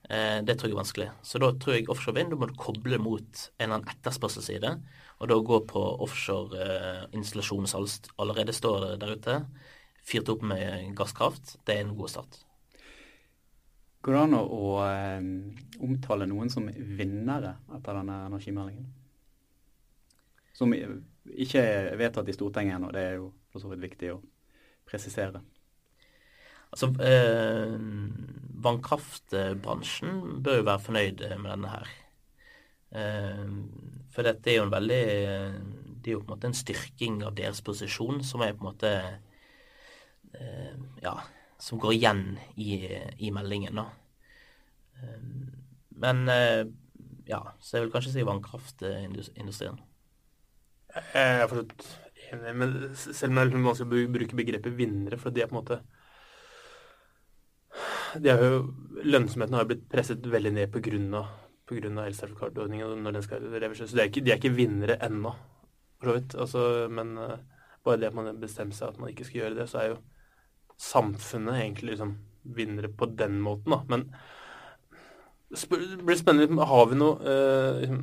det 0.05 0.53
tror 0.53 0.69
jeg 0.69 0.75
er 0.75 0.77
vanskelig. 0.77 1.05
Så 1.25 1.39
da 1.41 1.47
tror 1.57 1.75
jeg 1.75 1.87
offshore 1.89 2.19
vind, 2.19 2.29
da 2.29 2.37
må 2.37 2.49
du 2.49 2.57
koble 2.59 2.99
mot 3.01 3.25
en 3.25 3.65
eller 3.65 3.79
annen 3.79 3.93
etterspørselsside. 3.95 4.75
Og 5.19 5.29
da 5.31 5.37
gå 5.39 5.61
på 5.69 5.83
offshore 6.03 6.65
eh, 7.11 7.21
som 7.65 7.85
allerede 8.17 8.53
står 8.53 8.97
der 9.01 9.15
ute, 9.15 9.37
fyrt 10.05 10.29
opp 10.29 10.43
med 10.43 10.91
gasskraft. 10.97 11.55
Det 11.65 11.77
er 11.77 11.85
en 11.85 11.95
god 11.97 12.11
start. 12.11 12.41
Går 14.05 14.13
det 14.13 14.21
an 14.21 14.37
å 14.37 14.75
eh, 14.85 15.29
omtale 15.81 16.27
noen 16.29 16.51
som 16.53 16.67
vinnere 16.69 17.55
etter 17.73 18.01
denne 18.01 18.19
energimeldingen? 18.27 18.91
Som 20.55 20.75
ikke 20.75 21.63
er 21.63 21.89
vedtatt 21.99 22.29
i 22.29 22.35
Stortinget 22.35 22.77
ennå, 22.77 22.91
det 22.93 23.01
er 23.01 23.17
jo 23.17 23.31
for 23.51 23.63
så 23.63 23.71
vidt 23.71 23.83
viktig 23.87 24.13
å 24.13 24.21
presisere. 24.87 25.41
Altså, 26.69 26.91
eh, 27.01 27.73
Vannkraftbransjen 28.65 30.41
bør 30.45 30.59
jo 30.59 30.67
være 30.67 30.83
fornøyd 30.87 31.23
med 31.41 31.49
denne 31.51 31.71
her. 31.71 31.93
Eh, 32.95 33.45
for 34.15 34.27
dette 34.27 34.51
er 34.51 34.59
jo 34.59 34.65
en 34.67 34.71
veldig 34.71 34.99
Det 35.99 36.11
er 36.11 36.13
jo 36.13 36.21
på 36.21 36.29
en 36.29 36.33
måte 36.35 36.47
en 36.51 36.55
styrking 36.55 37.21
av 37.25 37.35
deres 37.37 37.61
posisjon 37.65 38.21
som 38.23 38.43
er 38.45 38.53
på 38.55 38.63
en 38.63 38.69
måte 38.69 38.91
eh, 40.37 40.75
ja, 41.03 41.15
som 41.59 41.81
går 41.81 41.95
igjen 41.97 42.23
i, 42.55 42.79
i 43.17 43.31
meldingen. 43.33 43.81
da. 43.81 43.87
Men 45.95 46.29
ja, 47.27 47.41
så 47.59 47.77
jeg 47.77 47.85
vil 47.85 47.93
kanskje 47.93 48.13
si 48.13 48.25
vannkraftindustrien. 48.27 49.79
Jeg 50.95 51.39
er 51.41 51.49
forstått 51.51 51.87
enig, 52.31 52.53
men 52.59 52.75
selv 52.95 53.31
om 53.31 53.39
det 53.39 53.45
er 53.45 53.65
vanskelig 53.65 54.05
å 54.05 54.13
bruke 54.15 54.39
begrepet 54.39 54.77
vinnere, 54.77 55.19
for 55.21 55.33
de 55.33 55.43
er 55.43 55.49
på 55.49 55.57
en 55.57 55.61
måte 55.61 55.79
jo, 58.23 58.61
Lønnsomheten 59.03 59.57
har 59.57 59.67
blitt 59.69 59.87
presset 59.91 60.25
veldig 60.31 60.53
ned 60.55 60.71
pga. 60.71 61.23
elsertifikatordningen 61.67 63.03
når 63.03 63.11
den 63.17 63.23
skal 63.23 63.43
reverseres. 63.51 63.89
Så 63.91 63.97
de 63.97 64.01
er 64.01 64.09
ikke, 64.11 64.23
de 64.25 64.31
er 64.31 64.39
ikke 64.39 64.55
vinnere 64.55 64.97
ennå, 65.01 65.33
for 65.99 66.09
så 66.09 66.17
vidt. 66.17 66.35
Altså, 66.35 66.87
men 66.89 67.17
uh, 67.17 67.37
bare 67.83 67.97
det 67.99 68.07
at 68.07 68.15
man 68.15 68.39
bestemmer 68.39 68.73
seg 68.73 68.89
at 68.89 68.99
man 68.99 69.09
ikke 69.09 69.25
skal 69.25 69.41
gjøre 69.41 69.55
det, 69.59 69.69
så 69.69 69.81
er 69.81 69.89
jo 69.89 70.01
samfunnet 70.77 71.61
egentlig 71.61 71.91
liksom 71.91 72.17
vinnere 72.55 72.89
på 72.89 73.05
den 73.17 73.39
måten, 73.41 73.71
da. 73.71 73.81
Men 73.89 74.09
det 75.49 76.05
blir 76.05 76.17
spennende. 76.19 76.65
Har 76.65 76.85
vi 76.91 76.99
noe 76.99 77.17
uh, 77.21 77.97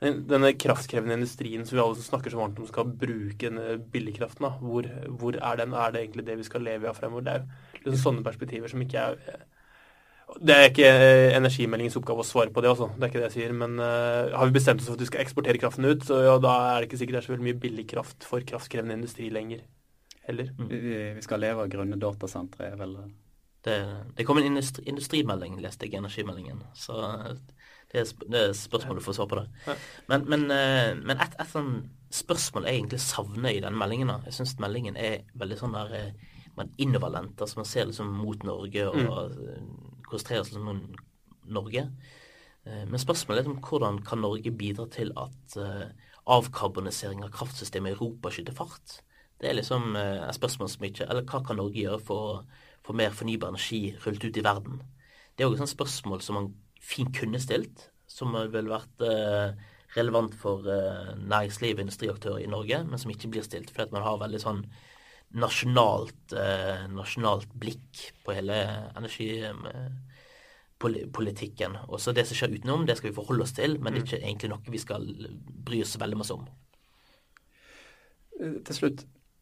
denne 0.00 0.54
kraftkrevende 0.56 1.18
industrien 1.18 1.66
som 1.68 1.76
vi 1.76 1.82
alle 1.82 2.00
snakker 2.00 2.32
så 2.32 2.40
varmt 2.40 2.58
om 2.60 2.68
skal 2.68 2.88
bruke 3.02 3.50
billigkraften, 3.92 4.46
da. 4.46 4.54
Hvor, 4.62 4.88
hvor, 5.20 5.36
er 5.36 5.60
den? 5.60 5.74
Er 5.76 5.92
det 5.92 6.04
egentlig 6.06 6.26
det 6.26 6.38
vi 6.40 6.46
skal 6.46 6.64
leve 6.64 6.88
av 6.88 6.96
fremover? 6.96 7.26
Det 7.26 7.34
er 7.34 7.42
jo 7.44 7.82
liksom 7.82 8.04
sånne 8.06 8.24
perspektiver 8.24 8.72
som 8.72 8.84
ikke 8.84 9.02
er 9.10 9.42
Det 10.40 10.54
er 10.54 10.68
ikke 10.70 10.90
energimeldingens 11.36 11.98
oppgave 12.00 12.22
å 12.22 12.28
svare 12.28 12.54
på 12.54 12.62
det, 12.64 12.70
altså. 12.72 12.88
Det 12.96 13.04
er 13.04 13.12
ikke 13.12 13.20
det 13.20 13.28
jeg 13.28 13.36
sier. 13.36 13.52
Men 13.52 13.76
uh, 13.82 14.32
har 14.32 14.48
vi 14.48 14.56
bestemt 14.56 14.80
oss 14.80 14.88
for 14.88 14.96
at 14.96 15.04
vi 15.04 15.10
skal 15.10 15.24
eksportere 15.24 15.60
kraften 15.60 15.84
ut, 15.84 16.06
så 16.06 16.22
ja, 16.24 16.36
da 16.40 16.54
er 16.70 16.80
det 16.80 16.88
ikke 16.88 17.02
sikkert 17.02 17.18
det 17.18 17.22
er 17.22 17.28
så 17.28 17.34
veldig 17.34 17.48
mye 17.50 17.62
billigkraft 17.66 18.28
for 18.30 18.46
kraftkrevende 18.52 18.96
industri 19.02 19.28
lenger 19.34 19.66
heller. 20.28 20.52
Mm. 20.56 20.68
Vi, 20.70 20.80
vi, 21.18 21.24
skal 21.26 21.42
leve 21.42 21.66
av 21.66 21.72
grønne 21.72 21.98
datasentre, 22.00 22.70
er 22.70 22.80
vel 22.80 22.96
det, 23.66 23.76
det 24.16 24.24
kom 24.24 24.40
en 24.40 24.48
industri, 24.48 24.86
industrimelding, 24.88 25.58
leste 25.60 25.88
jeg, 25.88 25.98
energimeldingen. 26.00 26.62
Så 26.72 26.96
det 27.92 28.00
er, 28.00 28.10
er 28.38 28.52
spørsmål 28.54 29.00
du 29.00 29.02
får 29.02 29.16
svar 29.18 29.26
på 29.30 29.38
der. 29.40 29.78
Men, 30.08 30.26
men, 30.30 30.44
eh, 30.54 30.92
men 30.94 31.18
et, 31.18 31.34
et 31.42 31.50
sånn 31.50 31.72
spørsmål 32.14 32.68
jeg 32.68 32.78
egentlig 32.78 33.00
savner 33.02 33.50
i 33.50 33.62
den 33.64 33.78
meldingen. 33.78 34.12
da. 34.12 34.20
Jeg 34.28 34.36
syns 34.38 34.58
meldingen 34.62 34.98
er 34.98 35.24
veldig 35.38 35.58
sånn 35.58 35.74
der 35.74 35.96
eh, 35.98 36.38
man 36.58 36.70
innoverlent. 36.78 37.40
altså 37.40 37.58
Man 37.58 37.68
ser 37.68 37.90
liksom 37.90 38.12
mot 38.14 38.46
Norge 38.46 38.86
og 38.86 39.34
mm. 39.34 40.06
konsentrerer 40.06 40.46
seg 40.46 40.62
om 40.62 40.84
Norge. 41.50 41.86
Eh, 42.62 42.86
men 42.86 43.02
spørsmålet 43.02 43.42
er 43.42 43.52
om 43.56 43.60
hvordan 43.66 44.00
kan 44.06 44.22
Norge 44.22 44.54
bidra 44.54 44.86
til 44.94 45.10
at 45.18 45.58
avkarbonisering 46.30 47.24
av 47.26 47.34
kraftsystemet 47.34 47.90
i 47.90 47.98
Europa 47.98 48.30
skyter 48.30 48.54
fart? 48.54 49.00
Det 49.40 49.50
er 49.50 49.56
liksom 49.56 49.96
et 49.96 50.36
spørsmål 50.36 50.68
som 50.68 50.82
ikke 50.84 51.06
Eller 51.08 51.24
hva 51.24 51.38
kan 51.42 51.56
Norge 51.56 51.80
gjøre 51.80 52.02
for 52.04 52.26
å 52.28 52.40
få 52.84 52.92
mer 52.94 53.14
fornybar 53.16 53.50
energi 53.50 53.96
rullet 54.04 54.28
ut 54.28 54.36
i 54.38 54.44
verden? 54.44 54.82
Det 55.34 55.42
er 55.42 55.48
òg 55.48 55.56
et 55.56 55.64
sånt 55.64 55.72
spørsmål 55.72 56.20
som 56.22 56.36
man 56.36 56.52
fint 56.80 57.12
kunne 57.16 57.40
stilt, 57.42 57.90
som 58.10 58.32
ville 58.34 58.70
vært 58.70 59.02
eh, 59.06 59.52
relevant 59.96 60.34
for 60.38 60.66
eh, 60.70 61.16
næringsliv 61.20 61.76
og 61.76 61.80
industriaktører 61.84 62.40
i 62.42 62.50
Norge, 62.50 62.84
men 62.86 62.98
som 63.00 63.10
ikke 63.12 63.30
blir 63.32 63.44
stilt 63.46 63.70
fordi 63.74 63.92
man 63.94 64.06
har 64.06 64.22
veldig 64.22 64.40
sånn 64.42 64.62
nasjonalt, 65.40 66.24
eh, 66.34 66.80
nasjonalt 66.90 67.50
blikk 67.60 67.92
på 68.24 68.30
hele 68.34 68.56
energipolitikken. 68.98 71.72
Også 71.86 72.12
det 72.16 72.24
som 72.26 72.36
skjer 72.38 72.54
utenom, 72.56 72.86
det 72.86 72.96
skal 72.98 73.10
vi 73.12 73.18
forholde 73.20 73.44
oss 73.46 73.54
til, 73.54 73.72
men 73.78 73.88
det 73.92 73.98
er 74.00 74.06
ikke 74.08 74.24
egentlig 74.24 74.52
noe 74.54 74.74
vi 74.74 74.82
skal 74.82 75.02
bry 75.68 75.78
oss 75.84 76.00
veldig 76.02 76.18
masse 76.18 76.34
om. 76.34 76.44
Til 78.40 78.74
slutt, 78.74 78.98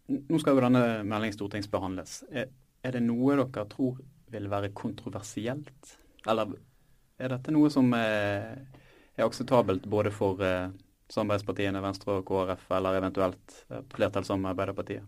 nå 0.09 0.39
skal 0.43 0.55
jo 0.57 0.65
denne 0.65 0.85
meldingen 1.07 1.39
stortingsbehandles. 1.39 2.13
Er, 2.29 2.47
er 2.85 2.91
det 2.97 3.03
noe 3.07 3.37
dere 3.39 3.65
tror 3.71 3.95
vil 4.33 4.47
være 4.51 4.75
kontroversielt? 4.77 5.83
Eller 6.29 6.45
er 7.19 7.33
dette 7.35 7.55
noe 7.55 7.71
som 7.73 7.91
er, 7.97 8.59
er 9.17 9.27
akseptabelt 9.27 9.87
både 9.91 10.13
for 10.15 10.43
eh, 10.45 10.71
samarbeidspartiene 11.13 11.83
Venstre 11.83 12.19
og 12.21 12.27
KrF, 12.29 12.67
eller 12.79 12.99
eventuelt 13.01 13.61
et 13.75 13.95
flertall 13.95 14.27
som 14.29 14.47
Arbeiderpartiet? 14.49 15.07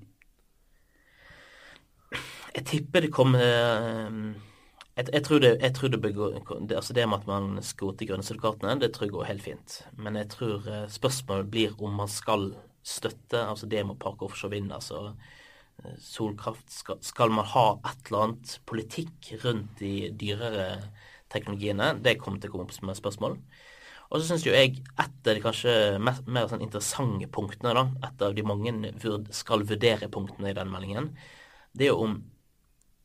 Jeg 2.50 2.66
tipper 2.66 3.06
det 3.06 3.12
kommer 3.14 3.44
eh, 3.44 4.16
jeg, 4.96 5.06
jeg, 5.14 5.24
tror 5.26 5.44
det, 5.44 5.52
jeg 5.62 5.74
tror 5.76 5.92
det, 5.92 6.00
begår, 6.02 6.40
altså 6.76 6.96
det 6.96 7.06
med 7.08 7.22
at 7.22 7.28
man 7.30 7.60
skroter 7.64 8.08
grønne 8.10 8.80
det 8.80 8.90
tror 8.94 9.06
jeg 9.06 9.14
går 9.14 9.28
helt 9.30 9.44
fint. 9.44 9.82
Men 9.96 10.18
jeg 10.18 10.32
tror 10.34 10.66
eh, 10.66 10.88
spørsmålet 10.90 11.50
blir 11.50 11.78
om 11.78 11.94
man 12.02 12.10
skal 12.10 12.50
støtte 12.82 13.44
altså 13.44 13.68
det 13.70 13.84
med 13.86 14.00
Park 14.00 14.22
Offshore 14.22 14.50
Vind, 14.56 14.72
altså 14.72 15.14
solkraft. 16.00 16.72
Skal, 16.72 16.98
skal, 17.00 17.30
man 17.32 17.46
ha 17.54 17.66
et 17.88 18.08
eller 18.08 18.24
annet 18.24 18.56
politikk 18.68 19.30
rundt 19.44 19.78
de 19.80 20.10
dyrere 20.20 20.66
teknologiene. 21.32 21.92
Det 22.02 22.18
kommer 22.20 22.40
til 22.40 22.50
å 22.50 22.54
komme 22.54 22.68
opp 22.68 22.74
som 22.76 22.90
et 22.92 22.98
spørsmål. 23.00 23.38
Og 24.10 24.18
så 24.18 24.26
syns 24.26 24.44
jo 24.46 24.54
jeg 24.54 24.80
et 24.80 25.28
av 25.30 25.36
de 25.36 25.42
kanskje 25.42 25.72
mer, 26.02 26.18
mer 26.26 26.48
sånn 26.50 26.64
interessante 26.64 27.28
punktene, 27.30 27.74
da, 27.76 27.84
et 28.08 28.24
av 28.26 28.34
de 28.34 28.44
mange 28.46 28.74
skal 29.36 29.62
vurdere-punktene 29.68 30.50
i 30.50 30.56
den 30.56 30.72
meldingen, 30.72 31.12
det 31.78 31.86
er 31.86 31.92
jo 31.92 32.08
om 32.08 32.16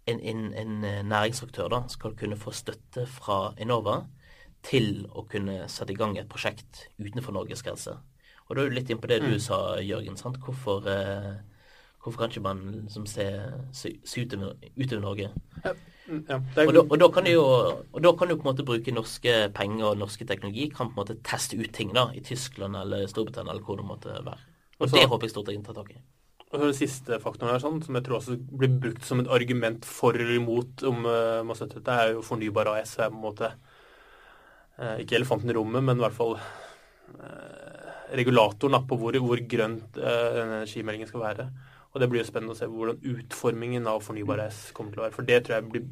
en, 0.09 0.19
en, 0.19 0.41
en, 0.57 0.73
næringsaktør 1.09 1.69
da, 1.73 1.83
skal 1.93 2.17
kunne 2.17 2.37
få 2.41 2.53
støtte 2.53 3.05
fra 3.09 3.53
Enova 3.61 3.99
til 4.65 5.05
å 5.13 5.25
kunne 5.29 5.67
sette 5.69 5.93
i 5.93 5.99
gang 5.99 6.17
et 6.17 6.29
prosjekt 6.29 6.87
utenfor 6.97 7.37
Norges 7.37 7.61
grense. 7.65 7.93
Og 8.45 8.55
da 8.55 8.63
er 8.63 8.69
du 8.69 8.77
litt 8.77 8.89
inn 8.93 9.01
på 9.01 9.09
det 9.09 9.21
du 9.23 9.31
mm. 9.35 9.41
sa, 9.41 9.59
Jørgen. 9.81 10.17
sant? 10.17 10.37
Hvorfor, 10.41 10.85
eh, 10.89 11.33
hvorfor 12.01 12.23
kan 12.23 12.33
ikke 12.33 12.45
man 12.45 12.65
liksom, 12.83 13.05
se, 13.09 13.25
se, 13.73 13.95
se 14.05 14.25
utover, 14.25 14.57
utover 14.77 15.05
Norge? 15.05 15.29
Ja. 15.65 15.73
Mm, 16.05 16.19
ja, 16.29 16.37
og, 16.37 16.73
da, 16.75 16.81
og, 16.83 16.97
da, 17.01 17.07
kan 17.09 17.25
du 17.25 17.31
jo, 17.31 17.45
da 17.97 18.11
kan 18.17 18.29
du 18.29 18.35
på 18.35 18.45
en 18.45 18.49
måte 18.51 18.65
bruke 18.67 18.93
norske 18.93 19.37
penger 19.57 19.87
og 19.91 20.01
norske 20.03 20.27
teknologi. 20.29 20.67
Kan 20.73 20.91
på 20.91 20.99
en 20.99 21.01
måte 21.01 21.17
teste 21.25 21.57
ut 21.57 21.71
ting 21.73 21.95
da, 21.95 22.09
i 22.13 22.21
Tyskland 22.25 22.77
eller 22.77 23.07
Storbritannia 23.09 23.55
eller 23.55 23.65
hvor 23.65 23.79
det 23.81 23.87
måtte 23.89 24.19
være. 24.19 24.43
Og 24.75 24.85
Også, 24.85 24.99
det 24.99 25.07
håper 25.09 25.25
jeg 25.25 25.33
Stortinget 25.33 25.65
tar 25.69 25.79
tak 25.79 25.95
i. 25.95 26.01
Og 26.45 26.59
så 26.59 26.65
Den 26.67 26.77
siste 26.77 27.19
faktoren 27.23 27.51
her, 27.55 27.63
sånn, 27.63 27.81
som 27.83 27.97
jeg 27.97 28.05
tror 28.05 28.19
også 28.19 28.37
blir 28.37 28.75
brukt 28.81 29.07
som 29.07 29.21
et 29.23 29.31
argument 29.33 29.87
for 29.87 30.15
eller 30.15 30.37
imot 30.37 30.83
om 30.87 31.07
uh, 31.07 31.41
man 31.47 31.57
støtter 31.57 31.81
dette, 31.81 31.95
er 31.95 32.13
jo 32.13 32.25
Fornybar 32.25 32.69
AS. 32.75 32.97
er 32.99 33.09
på 33.09 33.17
en 33.17 33.25
måte 33.25 33.49
uh, 34.77 34.95
Ikke 35.01 35.17
elefanten 35.17 35.49
i 35.49 35.57
rommet, 35.57 35.83
men 35.83 35.97
i 35.97 36.05
hvert 36.05 36.15
fall 36.15 36.37
uh, 36.37 37.89
regulatoren 38.15 38.77
da, 38.77 38.83
på 38.85 38.99
hvor, 39.01 39.17
hvor 39.25 39.41
grønt 39.55 39.97
uh, 39.97 40.43
energimeldingen 40.43 41.09
skal 41.09 41.25
være. 41.25 41.49
Og 41.95 42.01
det 42.03 42.09
blir 42.11 42.19
jo 42.19 42.27
spennende 42.27 42.51
å 42.51 42.59
se 42.59 42.67
hvordan 42.67 42.99
utformingen 43.15 43.87
av 43.87 44.03
Fornybar 44.03 44.43
AS 44.43 44.67
kommer 44.75 44.91
til 44.91 44.99
å 44.99 45.05
være. 45.05 45.15
For 45.15 45.27
det 45.27 45.37
tror 45.45 45.55
jeg 45.55 45.69
blir 45.71 45.85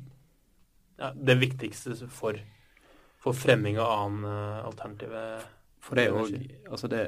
ja, 0.99 1.13
det 1.15 1.37
viktigste 1.39 1.95
for, 2.11 2.37
for 3.23 3.37
fremming 3.37 3.79
av 3.79 3.93
annen 3.95 4.25
alternativ. 4.67 5.15
alternative 5.15 5.63
for 5.83 5.99
det 5.99 6.03
er 6.05 6.13
jo 6.13 6.27
altså 6.71 6.87
det 6.87 7.01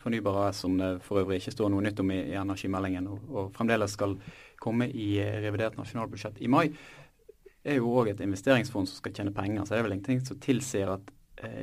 fornybare 0.00 0.52
som 0.56 0.78
det 0.80 0.86
for 1.04 1.20
øvrig 1.20 1.36
ikke 1.42 1.52
står 1.52 1.72
noe 1.72 1.84
nytt 1.84 1.98
om 2.00 2.12
i, 2.14 2.22
i 2.30 2.38
energimeldingen, 2.40 3.08
og, 3.12 3.26
og, 3.28 3.50
fremdeles 3.56 3.92
skal 3.92 4.14
komme 4.62 4.88
i 4.88 5.10
eh, 5.20 5.36
revidert 5.44 5.76
nasjonalbudsjett 5.76 6.40
i 6.40 6.48
mai, 6.48 6.70
er 7.66 7.76
jo 7.76 7.92
òg 7.92 8.14
et 8.14 8.22
investeringsfond 8.24 8.88
som 8.88 9.02
skal 9.02 9.12
tjene 9.18 9.34
penger. 9.36 9.66
Så 9.66 9.74
det 9.74 9.82
er 9.82 9.88
vel 9.88 9.98
ingenting 9.98 10.24
som 10.24 10.40
tilsier 10.40 10.94
at 10.94 11.12
Eh, 11.12 11.15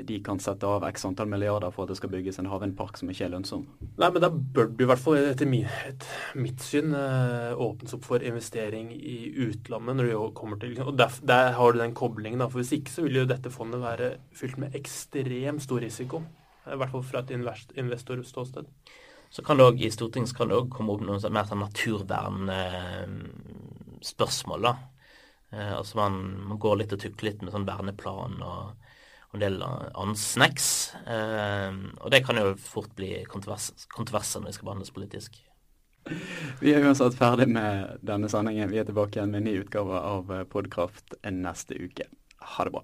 de 0.06 0.20
kan 0.22 0.38
sette 0.38 0.68
av 0.70 0.84
x 0.86 1.02
antall 1.08 1.32
milliarder 1.32 1.72
for 1.74 1.84
at 1.84 1.90
det 1.90 1.98
skal 1.98 2.12
bygges 2.14 2.38
en 2.40 2.50
havvindpark 2.52 3.00
som 3.00 3.10
ikke 3.10 3.26
er 3.26 3.32
lønnsom. 3.34 3.64
Nei, 3.98 4.10
men 4.14 4.22
da 4.22 4.30
bør 4.30 4.68
det 4.70 4.86
i 4.86 4.90
hvert 4.92 5.02
fall 5.02 5.18
etter 5.18 5.50
mitt 5.50 6.62
syn 6.62 6.94
eh, 6.98 7.58
åpnes 7.58 7.96
opp 7.98 8.06
for 8.06 8.26
investering 8.26 8.92
i 8.94 9.34
utlandet 9.48 9.98
når 9.98 10.12
det 10.12 10.20
kommer 10.38 10.58
til 10.62 10.78
Og 10.84 10.94
der, 11.00 11.10
der 11.26 11.58
har 11.58 11.74
du 11.74 11.82
den 11.82 11.98
koblingen, 11.98 12.44
da. 12.44 12.50
For 12.52 12.62
hvis 12.62 12.76
ikke 12.78 12.94
så 12.94 13.08
vil 13.08 13.24
jo 13.24 13.30
dette 13.30 13.54
fondet 13.54 13.82
være 13.82 14.12
fylt 14.38 14.60
med 14.62 14.78
ekstremt 14.78 15.66
stor 15.66 15.82
risiko. 15.82 16.22
I 16.70 16.78
hvert 16.80 16.94
fall 16.94 17.10
fra 17.10 17.24
et 17.24 17.34
investorståsted. 17.34 18.70
Så 19.34 19.42
kan 19.42 19.58
det 19.58 19.66
også, 19.66 19.82
i 19.82 19.92
Stortinget 19.92 20.36
kan 20.38 20.50
det 20.50 20.56
også 20.60 20.70
komme 20.76 20.92
opp 20.94 21.02
noen 21.02 21.22
sånn 21.22 21.34
mer 21.34 21.46
sånn 21.50 21.66
naturvernspørsmål, 21.66 24.62
da. 24.70 24.74
Eh, 25.50 25.74
altså 25.80 25.94
man, 25.98 26.14
man, 26.52 26.62
går 26.62 26.76
litt 26.80 26.94
og 26.94 27.02
tukler 27.02 27.28
litt 27.32 27.42
med 27.42 27.54
sånn 27.56 27.66
verneplan 27.66 28.36
og 28.46 28.62
en 29.38 29.44
del 29.44 29.58
annen 29.64 30.18
snacks. 30.20 30.94
Eh, 31.08 31.72
og 32.00 32.14
det 32.14 32.24
kan 32.28 32.40
jo 32.40 32.54
fort 32.60 32.94
bli 32.98 33.24
kontroverser 33.30 34.44
når 34.44 34.50
det 34.50 34.56
skal 34.58 34.70
behandles 34.70 34.96
politisk. 34.96 35.40
Vi 36.60 36.74
er 36.74 36.84
uansett 36.84 37.16
ferdig 37.16 37.48
med 37.52 38.02
denne 38.04 38.28
sendingen. 38.32 38.72
Vi 38.72 38.82
er 38.82 38.90
tilbake 38.90 39.18
igjen 39.18 39.32
med 39.32 39.44
en 39.44 39.48
ny 39.52 39.56
utgave 39.64 40.02
av 40.04 40.34
Podkraft 40.52 41.16
neste 41.24 41.80
uke. 41.80 42.10
Ha 42.54 42.68
det 42.68 42.76
bra. 42.76 42.84